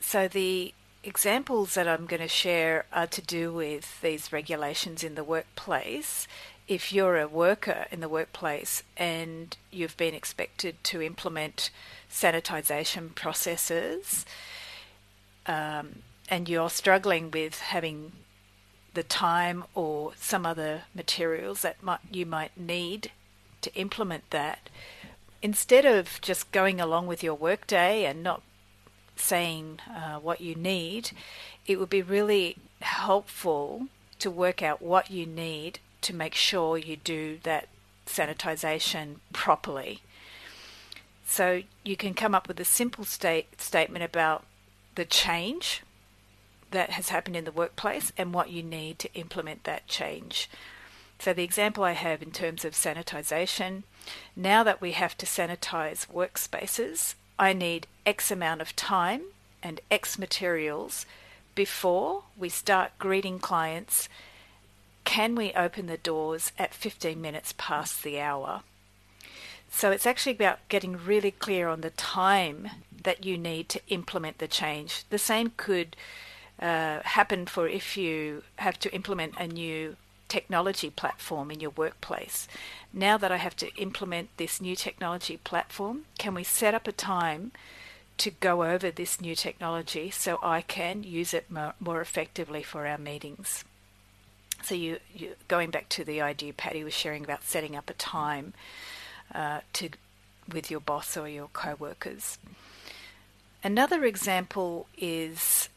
so 0.00 0.26
the 0.26 0.74
examples 1.04 1.74
that 1.74 1.86
I'm 1.86 2.06
going 2.06 2.22
to 2.22 2.28
share 2.28 2.86
are 2.92 3.06
to 3.06 3.22
do 3.22 3.52
with 3.52 4.00
these 4.00 4.32
regulations 4.32 5.04
in 5.04 5.14
the 5.14 5.22
workplace 5.22 6.26
if 6.68 6.92
you're 6.92 7.18
a 7.18 7.26
worker 7.26 7.86
in 7.90 8.00
the 8.00 8.08
workplace 8.08 8.82
and 8.96 9.56
you've 9.70 9.96
been 9.96 10.14
expected 10.14 10.76
to 10.84 11.00
implement 11.00 11.70
sanitization 12.12 13.14
processes 13.14 14.26
um, 15.46 16.02
and 16.28 16.46
you're 16.46 16.68
struggling 16.68 17.30
with 17.30 17.58
having 17.58 18.12
the 18.92 19.02
time 19.02 19.64
or 19.74 20.12
some 20.16 20.44
other 20.44 20.82
materials 20.94 21.62
that 21.62 21.82
might, 21.82 22.00
you 22.12 22.26
might 22.26 22.56
need 22.58 23.10
to 23.62 23.74
implement 23.74 24.30
that, 24.30 24.68
instead 25.40 25.86
of 25.86 26.20
just 26.20 26.52
going 26.52 26.80
along 26.80 27.06
with 27.06 27.22
your 27.22 27.34
workday 27.34 28.04
and 28.04 28.22
not 28.22 28.42
saying 29.16 29.80
uh, 29.90 30.18
what 30.18 30.40
you 30.40 30.54
need, 30.54 31.10
it 31.66 31.80
would 31.80 31.90
be 31.90 32.02
really 32.02 32.56
helpful 32.82 33.86
to 34.18 34.30
work 34.30 34.62
out 34.62 34.82
what 34.82 35.10
you 35.10 35.24
need 35.26 35.78
to 36.08 36.14
make 36.14 36.34
sure 36.34 36.78
you 36.78 36.96
do 36.96 37.38
that 37.42 37.68
sanitization 38.06 39.16
properly. 39.34 40.00
So 41.26 41.62
you 41.84 41.96
can 41.98 42.14
come 42.14 42.34
up 42.34 42.48
with 42.48 42.58
a 42.58 42.64
simple 42.64 43.04
state, 43.04 43.60
statement 43.60 44.02
about 44.02 44.46
the 44.94 45.04
change 45.04 45.82
that 46.70 46.90
has 46.90 47.10
happened 47.10 47.36
in 47.36 47.44
the 47.44 47.52
workplace 47.52 48.10
and 48.16 48.32
what 48.32 48.48
you 48.48 48.62
need 48.62 48.98
to 49.00 49.12
implement 49.12 49.64
that 49.64 49.86
change. 49.86 50.48
So 51.18 51.34
the 51.34 51.44
example 51.44 51.84
I 51.84 51.92
have 51.92 52.22
in 52.22 52.30
terms 52.30 52.64
of 52.64 52.72
sanitization, 52.72 53.82
now 54.34 54.62
that 54.62 54.80
we 54.80 54.92
have 54.92 55.14
to 55.18 55.26
sanitize 55.26 56.06
workspaces, 56.06 57.16
I 57.38 57.52
need 57.52 57.86
X 58.06 58.30
amount 58.30 58.62
of 58.62 58.74
time 58.76 59.24
and 59.62 59.82
X 59.90 60.18
materials 60.18 61.04
before 61.54 62.22
we 62.38 62.48
start 62.48 62.92
greeting 62.98 63.38
clients 63.38 64.08
can 65.08 65.34
we 65.34 65.54
open 65.54 65.86
the 65.86 65.96
doors 65.96 66.52
at 66.58 66.74
15 66.74 67.18
minutes 67.18 67.54
past 67.56 68.02
the 68.02 68.20
hour? 68.20 68.60
So 69.70 69.90
it's 69.90 70.06
actually 70.06 70.32
about 70.32 70.58
getting 70.68 70.98
really 70.98 71.30
clear 71.30 71.66
on 71.66 71.80
the 71.80 71.88
time 71.88 72.68
that 73.04 73.24
you 73.24 73.38
need 73.38 73.70
to 73.70 73.80
implement 73.88 74.36
the 74.36 74.46
change. 74.46 75.04
The 75.08 75.16
same 75.16 75.52
could 75.56 75.96
uh, 76.60 77.00
happen 77.04 77.46
for 77.46 77.66
if 77.66 77.96
you 77.96 78.42
have 78.56 78.78
to 78.80 78.94
implement 78.94 79.32
a 79.38 79.46
new 79.46 79.96
technology 80.28 80.90
platform 80.90 81.50
in 81.50 81.60
your 81.60 81.70
workplace. 81.70 82.46
Now 82.92 83.16
that 83.16 83.32
I 83.32 83.38
have 83.38 83.56
to 83.56 83.74
implement 83.76 84.28
this 84.36 84.60
new 84.60 84.76
technology 84.76 85.38
platform, 85.38 86.04
can 86.18 86.34
we 86.34 86.44
set 86.44 86.74
up 86.74 86.86
a 86.86 86.92
time 86.92 87.52
to 88.18 88.30
go 88.30 88.62
over 88.62 88.90
this 88.90 89.22
new 89.22 89.34
technology 89.34 90.10
so 90.10 90.38
I 90.42 90.60
can 90.60 91.02
use 91.02 91.32
it 91.32 91.50
more, 91.50 91.72
more 91.80 92.02
effectively 92.02 92.62
for 92.62 92.86
our 92.86 92.98
meetings? 92.98 93.64
So 94.62 94.74
you, 94.74 94.98
you, 95.14 95.34
going 95.46 95.70
back 95.70 95.88
to 95.90 96.04
the 96.04 96.20
idea 96.20 96.52
Patty 96.52 96.84
was 96.84 96.94
sharing 96.94 97.24
about 97.24 97.44
setting 97.44 97.76
up 97.76 97.88
a 97.88 97.94
time 97.94 98.54
uh, 99.34 99.60
to 99.74 99.90
with 100.52 100.70
your 100.70 100.80
boss 100.80 101.16
or 101.16 101.28
your 101.28 101.48
co-workers. 101.52 102.38
Another 103.62 104.04
example 104.04 104.86
is 104.96 105.68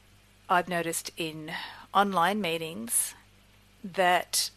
I've 0.50 0.70
noticed 0.70 1.12
in 1.18 1.52
online 1.94 2.42
meetings 2.42 3.16
that 3.84 4.50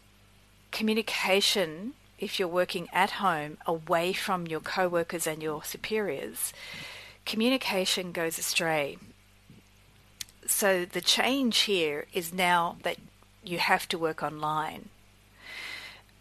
communication 0.71 1.95
if 2.19 2.39
you're 2.39 2.49
working 2.49 2.89
at 2.93 3.13
home 3.13 3.59
away 3.67 4.13
from 4.13 4.47
your 4.47 4.61
co-workers 4.61 5.27
and 5.27 5.43
your 5.43 5.63
superiors 5.65 6.53
communication 7.25 8.13
goes 8.13 8.39
astray 8.39 8.97
so 10.47 10.85
the 10.85 11.01
change 11.01 11.61
here 11.61 12.07
is 12.13 12.33
now 12.33 12.77
that 12.83 12.97
you 13.49 13.59
have 13.59 13.89
to 13.89 13.99
work 13.99 14.23
online. 14.23 14.89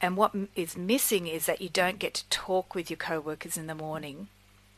And 0.01 0.17
what 0.17 0.35
is 0.55 0.75
missing 0.75 1.27
is 1.27 1.45
that 1.45 1.61
you 1.61 1.69
don't 1.69 1.99
get 1.99 2.13
to 2.15 2.29
talk 2.29 2.75
with 2.75 2.89
your 2.89 2.97
co-workers 2.97 3.57
in 3.57 3.67
the 3.67 3.75
morning 3.75 4.27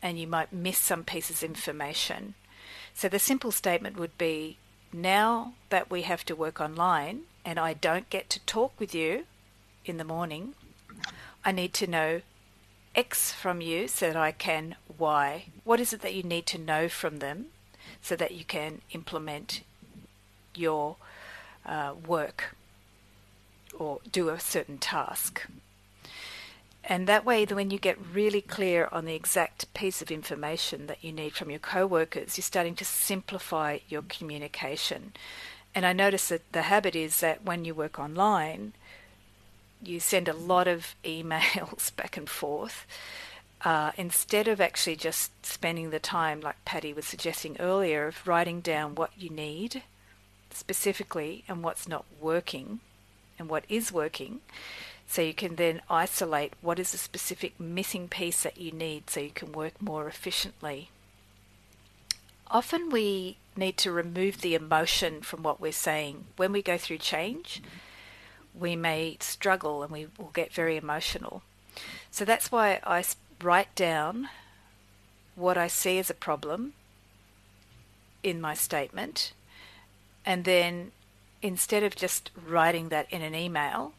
and 0.01 0.19
you 0.19 0.27
might 0.27 0.53
miss 0.53 0.77
some 0.77 1.03
pieces 1.03 1.41
of 1.41 1.49
information. 1.49 2.35
So 2.93 3.09
the 3.09 3.17
simple 3.17 3.51
statement 3.51 3.97
would 3.97 4.17
be 4.17 4.57
now 4.93 5.53
that 5.69 5.89
we 5.89 6.03
have 6.03 6.23
to 6.25 6.35
work 6.35 6.61
online 6.61 7.21
and 7.43 7.59
I 7.59 7.73
don't 7.73 8.09
get 8.09 8.29
to 8.31 8.39
talk 8.41 8.73
with 8.79 8.93
you 8.93 9.25
in 9.83 9.97
the 9.97 10.03
morning, 10.03 10.53
I 11.43 11.51
need 11.51 11.73
to 11.75 11.87
know 11.87 12.21
X 12.95 13.31
from 13.31 13.61
you 13.61 13.87
so 13.87 14.07
that 14.07 14.15
I 14.15 14.31
can 14.31 14.75
Y. 14.97 15.45
What 15.63 15.79
is 15.79 15.91
it 15.91 16.01
that 16.01 16.13
you 16.13 16.23
need 16.23 16.45
to 16.47 16.57
know 16.57 16.87
from 16.87 17.17
them 17.17 17.47
so 18.01 18.15
that 18.15 18.33
you 18.33 18.45
can 18.45 18.81
implement 18.91 19.61
your 20.55 20.95
uh, 21.65 21.93
work 22.07 22.55
or 23.77 24.00
do 24.12 24.29
a 24.29 24.39
certain 24.39 24.77
task. 24.77 25.45
And 26.88 27.07
that 27.07 27.25
way, 27.25 27.45
when 27.45 27.72
you 27.72 27.79
get 27.79 27.98
really 28.13 28.41
clear 28.41 28.88
on 28.91 29.05
the 29.05 29.15
exact 29.15 29.74
piece 29.74 30.01
of 30.03 30.12
information 30.12 30.86
that 30.86 31.03
you 31.03 31.12
need 31.12 31.34
from 31.34 31.50
your 31.50 31.60
co-workers, 31.60 32.38
you're 32.38 32.43
starting 32.43 32.75
to 32.75 32.86
simplify 32.86 33.79
your 33.89 34.03
communication. 34.03 35.13
And 35.74 35.86
I 35.86 35.93
notice 35.93 36.29
that 36.29 36.51
the 36.51 36.63
habit 36.63 36.95
is 36.95 37.19
that 37.22 37.43
when 37.43 37.65
you 37.65 37.74
work 37.74 38.00
online, 38.00 38.74
you 39.84 40.00
send 40.00 40.27
a 40.27 40.34
lot 40.34 40.67
of 40.67 40.95
emails 41.03 41.95
back 41.95 42.17
and 42.17 42.29
forth. 42.29 42.86
Uh, 43.63 43.91
instead 43.98 44.48
of 44.48 44.62
actually 44.62 44.95
just 44.95 45.43
spending 45.43 45.89
the 45.89 46.00
time, 46.00 46.39
like 46.39 46.63
Patty 46.65 46.93
was 46.93 47.05
suggesting 47.05 47.57
earlier, 47.60 48.07
of 48.07 48.27
writing 48.27 48.62
down 48.62 48.93
what 48.93 49.10
you 49.17 49.31
need 49.31 49.81
specifically 50.55 51.43
and 51.47 51.63
what's 51.63 51.88
not 51.88 52.05
working 52.19 52.79
and 53.38 53.50
what 53.50 53.65
is 53.69 53.91
working. 53.91 54.41
So 55.07 55.21
you 55.21 55.33
can 55.33 55.55
then 55.55 55.81
isolate 55.89 56.53
what 56.62 56.79
is 56.79 56.91
the 56.91 56.97
specific 56.97 57.59
missing 57.59 58.07
piece 58.07 58.43
that 58.43 58.57
you 58.57 58.71
need 58.71 59.09
so 59.09 59.19
you 59.19 59.29
can 59.29 59.51
work 59.51 59.81
more 59.81 60.07
efficiently. 60.07 60.89
Often 62.50 62.89
we 62.89 63.38
need 63.55 63.77
to 63.77 63.91
remove 63.91 64.41
the 64.41 64.55
emotion 64.55 65.21
from 65.21 65.43
what 65.43 65.62
we're 65.62 65.71
saying. 65.71 66.25
When 66.38 66.51
we 66.51 66.62
go 66.62 66.77
through 66.77 66.99
change, 66.99 67.62
we 68.58 68.75
may 68.75 69.17
struggle 69.19 69.84
and 69.84 69.91
we 69.91 70.08
will 70.17 70.32
get 70.34 70.53
very 70.53 70.77
emotional. 70.77 71.43
So 72.12 72.25
that's 72.25 72.51
why 72.51 72.80
I 72.84 73.03
write 73.41 73.73
down 73.75 74.30
what 75.36 75.58
I 75.58 75.67
see 75.67 75.99
as 75.99 76.10
a 76.10 76.15
problem 76.15 76.73
in 78.23 78.41
my 78.41 78.53
statement 78.53 79.34
and 80.25 80.43
then 80.43 80.91
instead 81.41 81.83
of 81.83 81.95
just 81.95 82.31
writing 82.47 82.89
that 82.89 83.11
in 83.11 83.21
an 83.21 83.35
email 83.35 83.93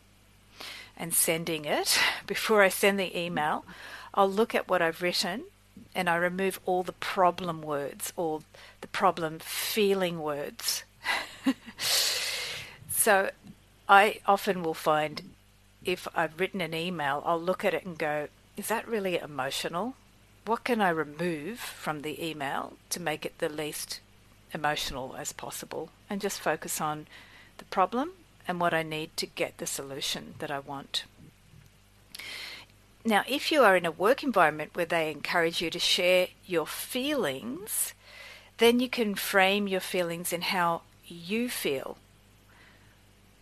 and 0.96 1.14
sending 1.14 1.64
it, 1.64 1.98
before 2.26 2.62
I 2.62 2.68
send 2.68 2.98
the 2.98 3.16
email, 3.18 3.64
I'll 4.14 4.30
look 4.30 4.54
at 4.54 4.68
what 4.68 4.82
I've 4.82 5.02
written 5.02 5.44
and 5.94 6.08
I 6.08 6.16
remove 6.16 6.58
all 6.66 6.82
the 6.82 6.92
problem 6.92 7.62
words 7.62 8.12
or 8.16 8.40
the 8.80 8.86
problem 8.88 9.38
feeling 9.38 10.20
words. 10.20 10.84
so 12.90 13.30
I 13.88 14.20
often 14.26 14.62
will 14.62 14.74
find 14.74 15.22
if 15.84 16.08
I've 16.14 16.40
written 16.40 16.60
an 16.60 16.74
email, 16.74 17.22
I'll 17.24 17.40
look 17.40 17.64
at 17.64 17.74
it 17.74 17.86
and 17.86 17.96
go, 17.96 18.28
is 18.56 18.68
that 18.68 18.88
really 18.88 19.18
emotional? 19.18 19.94
What 20.44 20.64
can 20.64 20.80
I 20.80 20.88
remove 20.88 21.60
from 21.60 22.02
the 22.02 22.24
email 22.24 22.74
to 22.90 23.00
make 23.00 23.24
it 23.24 23.38
the 23.38 23.48
least 23.48 24.00
emotional 24.56 25.14
as 25.16 25.32
possible 25.32 25.90
and 26.10 26.20
just 26.20 26.40
focus 26.40 26.80
on 26.80 27.06
the 27.58 27.64
problem 27.66 28.10
and 28.48 28.60
what 28.60 28.74
I 28.74 28.82
need 28.82 29.16
to 29.18 29.26
get 29.26 29.58
the 29.58 29.66
solution 29.66 30.34
that 30.40 30.50
I 30.50 30.58
want. 30.58 31.04
Now, 33.04 33.22
if 33.28 33.52
you 33.52 33.62
are 33.62 33.76
in 33.76 33.86
a 33.86 33.92
work 33.92 34.24
environment 34.24 34.72
where 34.74 34.84
they 34.84 35.12
encourage 35.12 35.62
you 35.62 35.70
to 35.70 35.78
share 35.78 36.28
your 36.44 36.66
feelings, 36.66 37.94
then 38.58 38.80
you 38.80 38.88
can 38.88 39.14
frame 39.14 39.68
your 39.68 39.80
feelings 39.80 40.32
in 40.32 40.42
how 40.42 40.82
you 41.06 41.48
feel, 41.48 41.98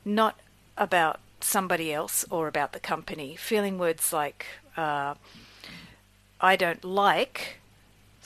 not 0.04 0.38
about 0.76 1.20
somebody 1.40 1.94
else 1.94 2.26
or 2.28 2.46
about 2.46 2.72
the 2.72 2.80
company. 2.80 3.36
Feeling 3.36 3.78
words 3.78 4.12
like, 4.12 4.44
uh, 4.76 5.14
I 6.40 6.56
don't 6.56 6.84
like 6.84 7.56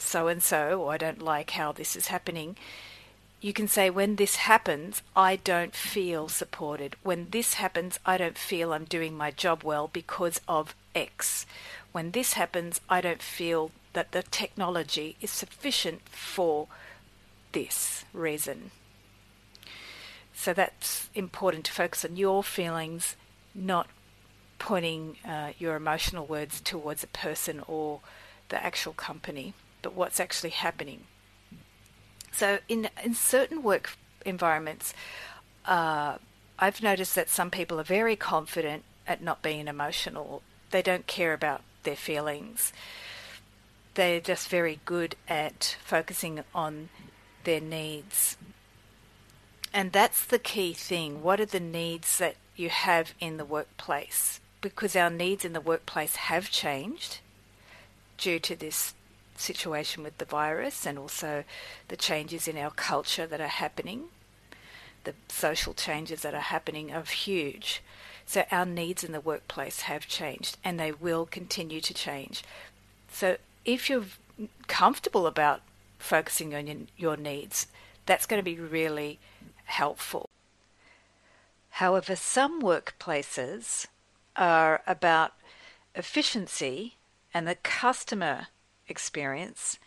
so 0.00 0.28
and 0.28 0.42
so, 0.42 0.82
or 0.82 0.92
I 0.92 0.96
don't 0.96 1.22
like 1.22 1.50
how 1.50 1.72
this 1.72 1.96
is 1.96 2.08
happening, 2.08 2.56
you 3.40 3.52
can 3.52 3.68
say, 3.68 3.88
when 3.88 4.16
this 4.16 4.36
happens, 4.36 5.02
I 5.14 5.36
don't 5.36 5.74
feel 5.74 6.28
supported. 6.28 6.96
When 7.02 7.28
this 7.30 7.54
happens, 7.54 7.98
I 8.04 8.16
don't 8.16 8.36
feel 8.36 8.72
I'm 8.72 8.84
doing 8.84 9.16
my 9.16 9.30
job 9.30 9.62
well 9.62 9.88
because 9.92 10.40
of 10.48 10.74
X. 10.94 11.46
When 11.92 12.10
this 12.10 12.32
happens, 12.32 12.80
I 12.88 13.00
don't 13.00 13.22
feel 13.22 13.70
that 13.92 14.10
the 14.10 14.24
technology 14.24 15.16
is 15.20 15.30
sufficient 15.30 16.08
for 16.08 16.66
this 17.52 18.04
reason. 18.12 18.72
So 20.34 20.52
that's 20.52 21.08
important 21.14 21.64
to 21.66 21.72
focus 21.72 22.04
on 22.04 22.16
your 22.16 22.42
feelings, 22.42 23.16
not 23.54 23.88
pointing 24.58 25.16
uh, 25.24 25.52
your 25.58 25.76
emotional 25.76 26.26
words 26.26 26.60
towards 26.60 27.04
a 27.04 27.08
person 27.08 27.62
or 27.68 28.00
the 28.48 28.64
actual 28.64 28.92
company 28.92 29.54
what's 29.94 30.20
actually 30.20 30.50
happening. 30.50 31.04
So, 32.32 32.58
in 32.68 32.88
in 33.04 33.14
certain 33.14 33.62
work 33.62 33.96
environments, 34.24 34.94
uh, 35.64 36.18
I've 36.58 36.82
noticed 36.82 37.14
that 37.14 37.28
some 37.28 37.50
people 37.50 37.80
are 37.80 37.84
very 37.84 38.16
confident 38.16 38.84
at 39.06 39.22
not 39.22 39.42
being 39.42 39.68
emotional. 39.68 40.42
They 40.70 40.82
don't 40.82 41.06
care 41.06 41.32
about 41.32 41.62
their 41.84 41.96
feelings. 41.96 42.72
They're 43.94 44.20
just 44.20 44.48
very 44.48 44.80
good 44.84 45.16
at 45.28 45.76
focusing 45.84 46.44
on 46.54 46.90
their 47.44 47.60
needs. 47.60 48.36
And 49.72 49.92
that's 49.92 50.24
the 50.24 50.38
key 50.38 50.72
thing. 50.72 51.22
What 51.22 51.40
are 51.40 51.46
the 51.46 51.60
needs 51.60 52.18
that 52.18 52.36
you 52.56 52.68
have 52.68 53.14
in 53.20 53.36
the 53.36 53.44
workplace? 53.44 54.40
Because 54.60 54.96
our 54.96 55.10
needs 55.10 55.44
in 55.44 55.52
the 55.52 55.60
workplace 55.60 56.16
have 56.16 56.50
changed 56.50 57.18
due 58.16 58.38
to 58.40 58.56
this 58.56 58.94
situation 59.38 60.02
with 60.02 60.18
the 60.18 60.24
virus 60.24 60.86
and 60.86 60.98
also 60.98 61.44
the 61.88 61.96
changes 61.96 62.48
in 62.48 62.58
our 62.58 62.70
culture 62.70 63.26
that 63.26 63.40
are 63.40 63.46
happening. 63.46 64.04
The 65.04 65.14
social 65.28 65.74
changes 65.74 66.22
that 66.22 66.34
are 66.34 66.40
happening 66.40 66.92
are 66.92 67.04
huge. 67.04 67.82
So 68.26 68.44
our 68.50 68.66
needs 68.66 69.02
in 69.04 69.12
the 69.12 69.20
workplace 69.20 69.82
have 69.82 70.06
changed 70.06 70.58
and 70.62 70.78
they 70.78 70.92
will 70.92 71.24
continue 71.24 71.80
to 71.80 71.94
change. 71.94 72.42
So 73.10 73.38
if 73.64 73.88
you're 73.88 74.04
comfortable 74.66 75.26
about 75.26 75.62
focusing 75.98 76.54
on 76.54 76.88
your 76.96 77.16
needs, 77.16 77.68
that's 78.06 78.26
going 78.26 78.38
to 78.38 78.44
be 78.44 78.58
really 78.60 79.18
helpful. 79.64 80.28
However, 81.70 82.16
some 82.16 82.60
workplaces 82.60 83.86
are 84.36 84.82
about 84.86 85.32
efficiency 85.94 86.96
and 87.32 87.46
the 87.46 87.56
customer 87.56 88.48
experience 88.88 89.78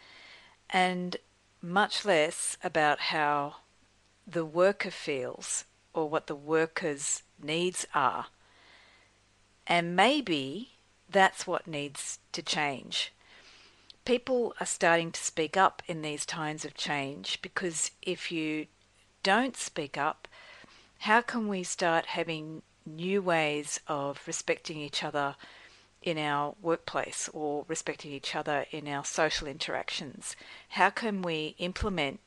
and 0.69 1.17
much 1.61 2.05
less 2.05 2.57
about 2.63 2.99
how 2.99 3.55
the 4.25 4.45
worker 4.45 4.91
feels 4.91 5.65
or 5.93 6.09
what 6.09 6.27
the 6.27 6.35
worker's 6.35 7.23
needs 7.41 7.85
are. 7.93 8.27
And 9.67 9.95
maybe 9.95 10.71
that's 11.09 11.45
what 11.45 11.67
needs 11.67 12.19
to 12.31 12.41
change. 12.41 13.13
People 14.05 14.53
are 14.59 14.65
starting 14.65 15.11
to 15.11 15.21
speak 15.21 15.55
up 15.55 15.83
in 15.87 16.01
these 16.01 16.25
times 16.25 16.65
of 16.65 16.73
change 16.73 17.39
because 17.41 17.91
if 18.01 18.31
you 18.31 18.67
don't 19.21 19.55
speak 19.55 19.97
up, 19.97 20.27
how 20.99 21.21
can 21.21 21.47
we 21.47 21.63
start 21.63 22.07
having 22.07 22.63
new 22.85 23.21
ways 23.21 23.79
of 23.87 24.21
respecting 24.25 24.77
each 24.77 25.03
other 25.03 25.35
in 26.01 26.17
our 26.17 26.55
workplace 26.61 27.29
or 27.33 27.65
respecting 27.67 28.11
each 28.11 28.35
other 28.35 28.65
in 28.71 28.87
our 28.87 29.05
social 29.05 29.47
interactions? 29.47 30.35
How 30.69 30.89
can 30.89 31.21
we 31.21 31.55
implement 31.57 32.19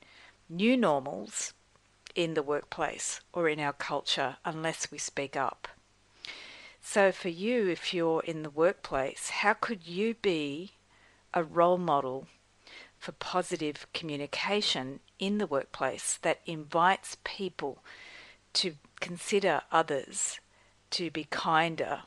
new 0.49 0.77
normals 0.77 1.53
in 2.15 2.35
the 2.35 2.43
workplace 2.43 3.21
or 3.33 3.49
in 3.49 3.59
our 3.61 3.73
culture 3.73 4.37
unless 4.45 4.91
we 4.91 4.99
speak 4.99 5.37
up? 5.37 5.69
So, 6.81 7.13
for 7.13 7.31
you, 7.31 7.69
if 7.69 7.95
you're 7.95 8.21
in 8.21 8.43
the 8.43 8.51
workplace, 8.51 9.31
how 9.31 9.55
could 9.55 9.87
you 9.87 10.15
be 10.15 10.73
a 11.33 11.43
role 11.43 11.79
model 11.79 12.29
for 12.99 13.13
positive 13.13 13.87
communication 13.93 15.01
in 15.19 15.39
the 15.39 15.47
workplace 15.47 16.19
that 16.23 16.41
invites 16.47 17.17
people 17.25 17.83
to 18.53 18.75
consider 19.01 19.63
others, 19.73 20.41
to 20.91 21.11
be 21.11 21.25
kinder, 21.25 22.03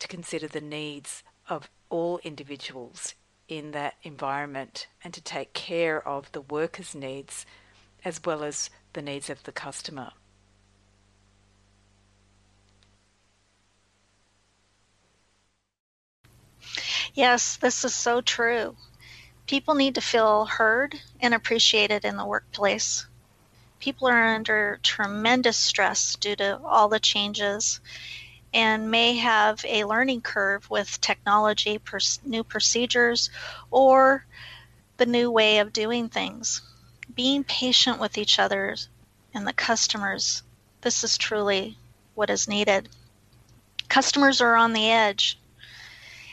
to 0.00 0.08
consider 0.08 0.48
the 0.48 0.60
needs 0.60 1.22
of 1.48 1.70
all 1.88 2.18
individuals 2.24 3.14
in 3.48 3.70
that 3.72 3.94
environment 4.02 4.86
and 5.04 5.14
to 5.14 5.20
take 5.20 5.52
care 5.52 6.06
of 6.06 6.32
the 6.32 6.40
workers' 6.40 6.94
needs 6.94 7.46
as 8.04 8.20
well 8.24 8.42
as 8.42 8.70
the 8.92 9.02
needs 9.02 9.30
of 9.30 9.42
the 9.44 9.52
customer. 9.52 10.12
Yes, 17.14 17.56
this 17.56 17.84
is 17.84 17.94
so 17.94 18.20
true. 18.20 18.76
People 19.46 19.74
need 19.74 19.96
to 19.96 20.00
feel 20.00 20.44
heard 20.44 21.00
and 21.20 21.34
appreciated 21.34 22.04
in 22.04 22.16
the 22.16 22.24
workplace. 22.24 23.06
People 23.80 24.08
are 24.08 24.34
under 24.34 24.78
tremendous 24.82 25.56
stress 25.56 26.14
due 26.14 26.36
to 26.36 26.60
all 26.62 26.88
the 26.88 27.00
changes 27.00 27.80
and 28.52 28.90
may 28.90 29.16
have 29.16 29.64
a 29.64 29.84
learning 29.84 30.20
curve 30.20 30.68
with 30.70 31.00
technology, 31.00 31.80
new 32.24 32.44
procedures, 32.44 33.30
or 33.70 34.24
the 34.96 35.06
new 35.06 35.30
way 35.30 35.58
of 35.58 35.72
doing 35.72 36.08
things. 36.08 36.62
Being 37.14 37.44
patient 37.44 38.00
with 38.00 38.18
each 38.18 38.38
other 38.38 38.76
and 39.34 39.46
the 39.46 39.52
customers, 39.52 40.42
this 40.80 41.04
is 41.04 41.16
truly 41.16 41.76
what 42.14 42.30
is 42.30 42.48
needed. 42.48 42.88
Customers 43.88 44.40
are 44.40 44.56
on 44.56 44.72
the 44.72 44.90
edge 44.90 45.38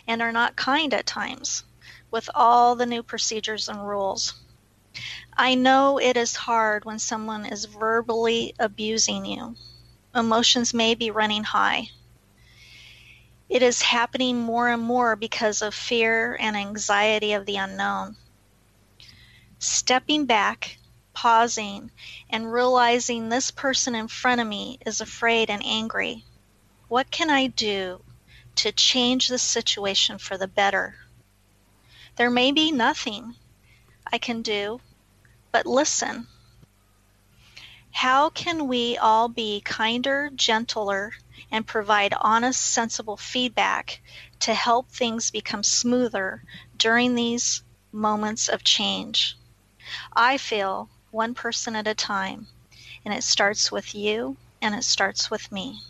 and 0.08 0.22
are 0.22 0.32
not 0.32 0.56
kind 0.56 0.94
at 0.94 1.06
times 1.06 1.64
with 2.10 2.30
all 2.34 2.76
the 2.76 2.86
new 2.86 3.04
procedures 3.04 3.70
and 3.70 3.88
rules. 3.88 4.34
I 5.36 5.56
know 5.56 6.00
it 6.00 6.18
is 6.18 6.36
hard 6.36 6.86
when 6.86 7.00
someone 7.00 7.46
is 7.46 7.66
verbally 7.66 8.56
abusing 8.58 9.26
you. 9.26 9.56
Emotions 10.16 10.74
may 10.74 10.96
be 10.96 11.12
running 11.12 11.44
high. 11.44 11.90
It 13.50 13.62
is 13.62 13.82
happening 13.82 14.42
more 14.42 14.68
and 14.68 14.82
more 14.82 15.16
because 15.16 15.62
of 15.62 15.74
fear 15.74 16.36
and 16.40 16.58
anxiety 16.58 17.32
of 17.32 17.46
the 17.46 17.56
unknown. 17.56 18.18
Stepping 19.58 20.26
back, 20.26 20.78
pausing, 21.14 21.90
and 22.30 22.52
realizing 22.52 23.30
this 23.30 23.50
person 23.50 23.96
in 23.96 24.10
front 24.10 24.42
of 24.42 24.48
me 24.48 24.80
is 24.86 25.00
afraid 25.00 25.50
and 25.50 25.66
angry. 25.66 26.26
What 26.90 27.10
can 27.10 27.30
I 27.30 27.48
do 27.48 28.04
to 28.56 28.72
change 28.72 29.28
the 29.28 29.40
situation 29.40 30.18
for 30.18 30.38
the 30.38 30.48
better? 30.48 30.98
There 32.18 32.30
may 32.30 32.52
be 32.52 32.72
nothing 32.72 33.36
I 34.12 34.18
can 34.18 34.42
do, 34.42 34.82
but 35.52 35.66
listen. 35.66 36.28
How 37.98 38.30
can 38.30 38.68
we 38.68 38.96
all 38.96 39.28
be 39.28 39.60
kinder, 39.62 40.30
gentler, 40.36 41.14
and 41.50 41.66
provide 41.66 42.14
honest, 42.22 42.62
sensible 42.64 43.18
feedback 43.18 44.02
to 44.42 44.54
help 44.54 44.92
things 44.92 45.32
become 45.32 45.64
smoother 45.64 46.44
during 46.78 47.16
these 47.16 47.64
moments 47.92 48.50
of 48.50 48.64
change. 48.64 49.36
I 50.14 50.38
feel 50.38 50.90
one 51.10 51.34
person 51.34 51.76
at 51.76 51.88
a 51.88 51.96
time, 51.96 52.46
and 53.04 53.16
it 53.16 53.24
starts 53.24 53.72
with 53.72 53.96
you 53.96 54.38
and 54.62 54.76
it 54.76 54.84
starts 54.84 55.32
with 55.32 55.52
me. 55.52 55.82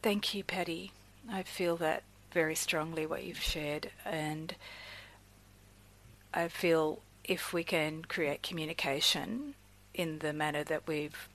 Thank 0.00 0.32
you, 0.32 0.42
Patty. 0.42 0.92
I 1.30 1.42
feel 1.42 1.76
that 1.76 2.02
very 2.32 2.54
strongly 2.54 3.04
what 3.04 3.24
you've 3.24 3.42
shared, 3.42 3.90
and 4.06 4.56
I 6.32 6.48
feel 6.48 7.02
if 7.24 7.52
we 7.52 7.62
can 7.62 8.06
create 8.06 8.42
communication 8.42 9.54
in 9.96 10.20
the 10.20 10.32
manner 10.32 10.62
that 10.62 10.86
we've 10.86 11.28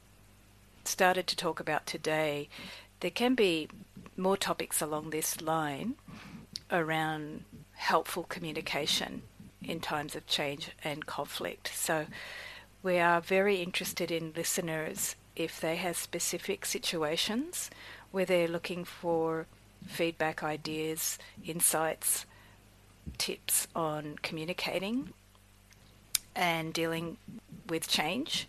started 0.85 1.27
to 1.27 1.35
talk 1.35 1.59
about 1.59 1.85
today, 1.85 2.47
there 3.01 3.11
can 3.11 3.35
be 3.35 3.67
more 4.15 4.37
topics 4.37 4.81
along 4.81 5.09
this 5.09 5.41
line 5.41 5.95
around 6.71 7.43
helpful 7.73 8.23
communication 8.23 9.23
in 9.63 9.79
times 9.79 10.15
of 10.15 10.25
change 10.27 10.69
and 10.83 11.05
conflict. 11.05 11.71
So 11.73 12.05
we 12.83 12.99
are 12.99 13.19
very 13.19 13.61
interested 13.61 14.11
in 14.11 14.33
listeners 14.35 15.15
if 15.35 15.59
they 15.59 15.75
have 15.77 15.97
specific 15.97 16.65
situations 16.65 17.69
where 18.11 18.25
they're 18.25 18.47
looking 18.47 18.85
for 18.85 19.47
feedback, 19.85 20.43
ideas, 20.43 21.17
insights, 21.43 22.25
tips 23.17 23.67
on 23.75 24.15
communicating 24.21 25.13
and 26.35 26.73
dealing 26.73 27.17
with 27.67 27.87
change. 27.87 28.47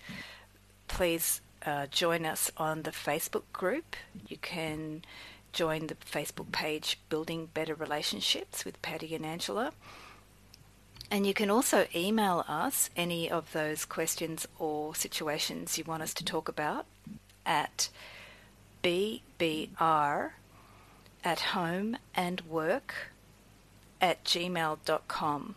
Please 0.88 1.40
uh, 1.64 1.86
join 1.86 2.26
us 2.26 2.50
on 2.56 2.82
the 2.82 2.90
Facebook 2.90 3.44
group. 3.52 3.96
You 4.28 4.36
can 4.36 5.02
join 5.52 5.86
the 5.86 5.94
Facebook 5.94 6.50
page 6.52 6.98
Building 7.08 7.48
Better 7.52 7.74
Relationships 7.74 8.64
with 8.64 8.80
Patty 8.82 9.14
and 9.14 9.24
Angela. 9.24 9.72
And 11.10 11.26
you 11.26 11.34
can 11.34 11.50
also 11.50 11.86
email 11.94 12.44
us 12.48 12.88
any 12.96 13.30
of 13.30 13.52
those 13.52 13.84
questions 13.84 14.48
or 14.58 14.94
situations 14.94 15.76
you 15.76 15.84
want 15.84 16.02
us 16.02 16.14
to 16.14 16.24
talk 16.24 16.48
about 16.48 16.86
at 17.44 17.90
bbr 18.82 20.30
at 21.24 21.40
home 21.40 21.96
and 22.14 22.40
work 22.42 22.94
at 24.00 24.24
gmail.com. 24.24 25.54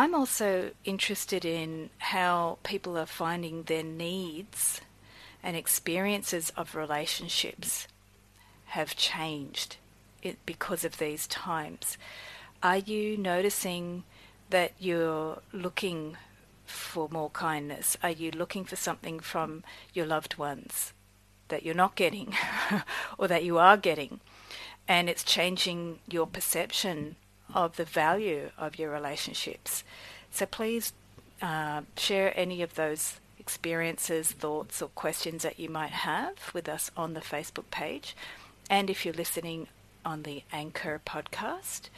I'm 0.00 0.14
also 0.14 0.70
interested 0.82 1.44
in 1.44 1.90
how 1.98 2.56
people 2.62 2.96
are 2.96 3.04
finding 3.04 3.64
their 3.64 3.82
needs 3.82 4.80
and 5.42 5.54
experiences 5.54 6.50
of 6.56 6.74
relationships 6.74 7.86
have 8.68 8.96
changed 8.96 9.76
because 10.46 10.86
of 10.86 10.96
these 10.96 11.26
times. 11.26 11.98
Are 12.62 12.78
you 12.78 13.18
noticing 13.18 14.04
that 14.48 14.72
you're 14.78 15.42
looking 15.52 16.16
for 16.64 17.10
more 17.10 17.28
kindness? 17.28 17.98
Are 18.02 18.08
you 18.08 18.30
looking 18.30 18.64
for 18.64 18.76
something 18.76 19.20
from 19.20 19.64
your 19.92 20.06
loved 20.06 20.38
ones 20.38 20.94
that 21.48 21.62
you're 21.62 21.74
not 21.74 21.94
getting 21.94 22.34
or 23.18 23.28
that 23.28 23.44
you 23.44 23.58
are 23.58 23.76
getting? 23.76 24.20
And 24.88 25.10
it's 25.10 25.22
changing 25.22 25.98
your 26.08 26.26
perception 26.26 27.16
of 27.54 27.76
the 27.76 27.84
value 27.84 28.50
of 28.58 28.78
your 28.78 28.90
relationships. 28.90 29.84
So 30.30 30.46
please 30.46 30.92
uh, 31.42 31.82
share 31.96 32.32
any 32.36 32.62
of 32.62 32.74
those 32.74 33.20
experiences, 33.38 34.32
thoughts, 34.32 34.80
or 34.82 34.88
questions 34.88 35.42
that 35.42 35.58
you 35.58 35.68
might 35.68 35.90
have 35.90 36.52
with 36.54 36.68
us 36.68 36.90
on 36.96 37.14
the 37.14 37.20
Facebook 37.20 37.70
page. 37.70 38.16
And 38.68 38.88
if 38.88 39.04
you're 39.04 39.14
listening 39.14 39.66
on 40.04 40.22
the 40.22 40.42
Anchor 40.52 41.00
podcast, 41.04 41.88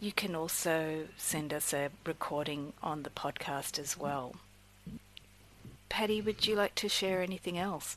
you 0.00 0.12
can 0.12 0.34
also 0.34 1.08
send 1.16 1.52
us 1.52 1.72
a 1.72 1.90
recording 2.06 2.72
on 2.82 3.02
the 3.02 3.10
podcast 3.10 3.78
as 3.78 3.96
well. 3.96 4.36
Patty, 5.88 6.20
would 6.20 6.46
you 6.46 6.54
like 6.54 6.74
to 6.76 6.88
share 6.88 7.22
anything 7.22 7.58
else? 7.58 7.96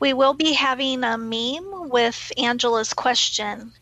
We 0.00 0.12
will 0.12 0.34
be 0.34 0.52
having 0.52 1.04
a 1.04 1.16
meme 1.16 1.88
with 1.88 2.32
Angela's 2.36 2.92
question 2.92 3.72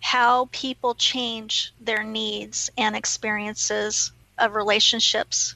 how 0.00 0.48
people 0.52 0.94
change 0.94 1.72
their 1.80 2.02
needs 2.02 2.70
and 2.76 2.96
experiences 2.96 4.12
of 4.38 4.54
relationships 4.54 5.54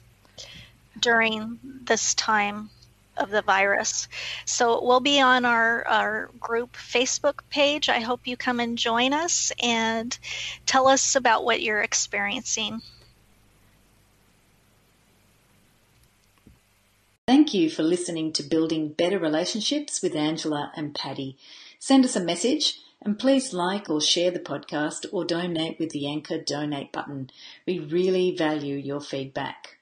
during 0.99 1.59
this 1.83 2.13
time 2.13 2.69
of 3.17 3.29
the 3.29 3.41
virus. 3.41 4.07
So 4.45 4.73
it 4.73 4.83
will 4.83 4.99
be 4.99 5.19
on 5.19 5.45
our, 5.45 5.87
our 5.87 6.29
group 6.39 6.75
Facebook 6.75 7.39
page. 7.49 7.89
I 7.89 7.99
hope 7.99 8.27
you 8.27 8.37
come 8.37 8.59
and 8.59 8.77
join 8.77 9.13
us 9.13 9.51
and 9.61 10.17
tell 10.65 10.87
us 10.87 11.15
about 11.15 11.45
what 11.45 11.61
you're 11.61 11.81
experiencing. 11.81 12.81
Thank 17.27 17.53
you 17.55 17.71
for 17.71 17.81
listening 17.81 18.33
to 18.33 18.43
Building 18.43 18.89
Better 18.89 19.17
Relationships 19.17 20.01
with 20.03 20.15
Angela 20.15 20.71
and 20.75 20.93
Patty. 20.93 21.37
Send 21.79 22.05
us 22.05 22.15
a 22.15 22.23
message 22.23 22.79
and 23.01 23.19
please 23.19 23.53
like 23.53 23.89
or 23.89 24.01
share 24.01 24.31
the 24.31 24.39
podcast 24.39 25.05
or 25.11 25.25
donate 25.25 25.79
with 25.79 25.91
the 25.91 26.07
Anchor 26.07 26.39
Donate 26.39 26.91
button. 26.91 27.29
We 27.67 27.79
really 27.79 28.35
value 28.35 28.75
your 28.75 29.01
feedback. 29.01 29.77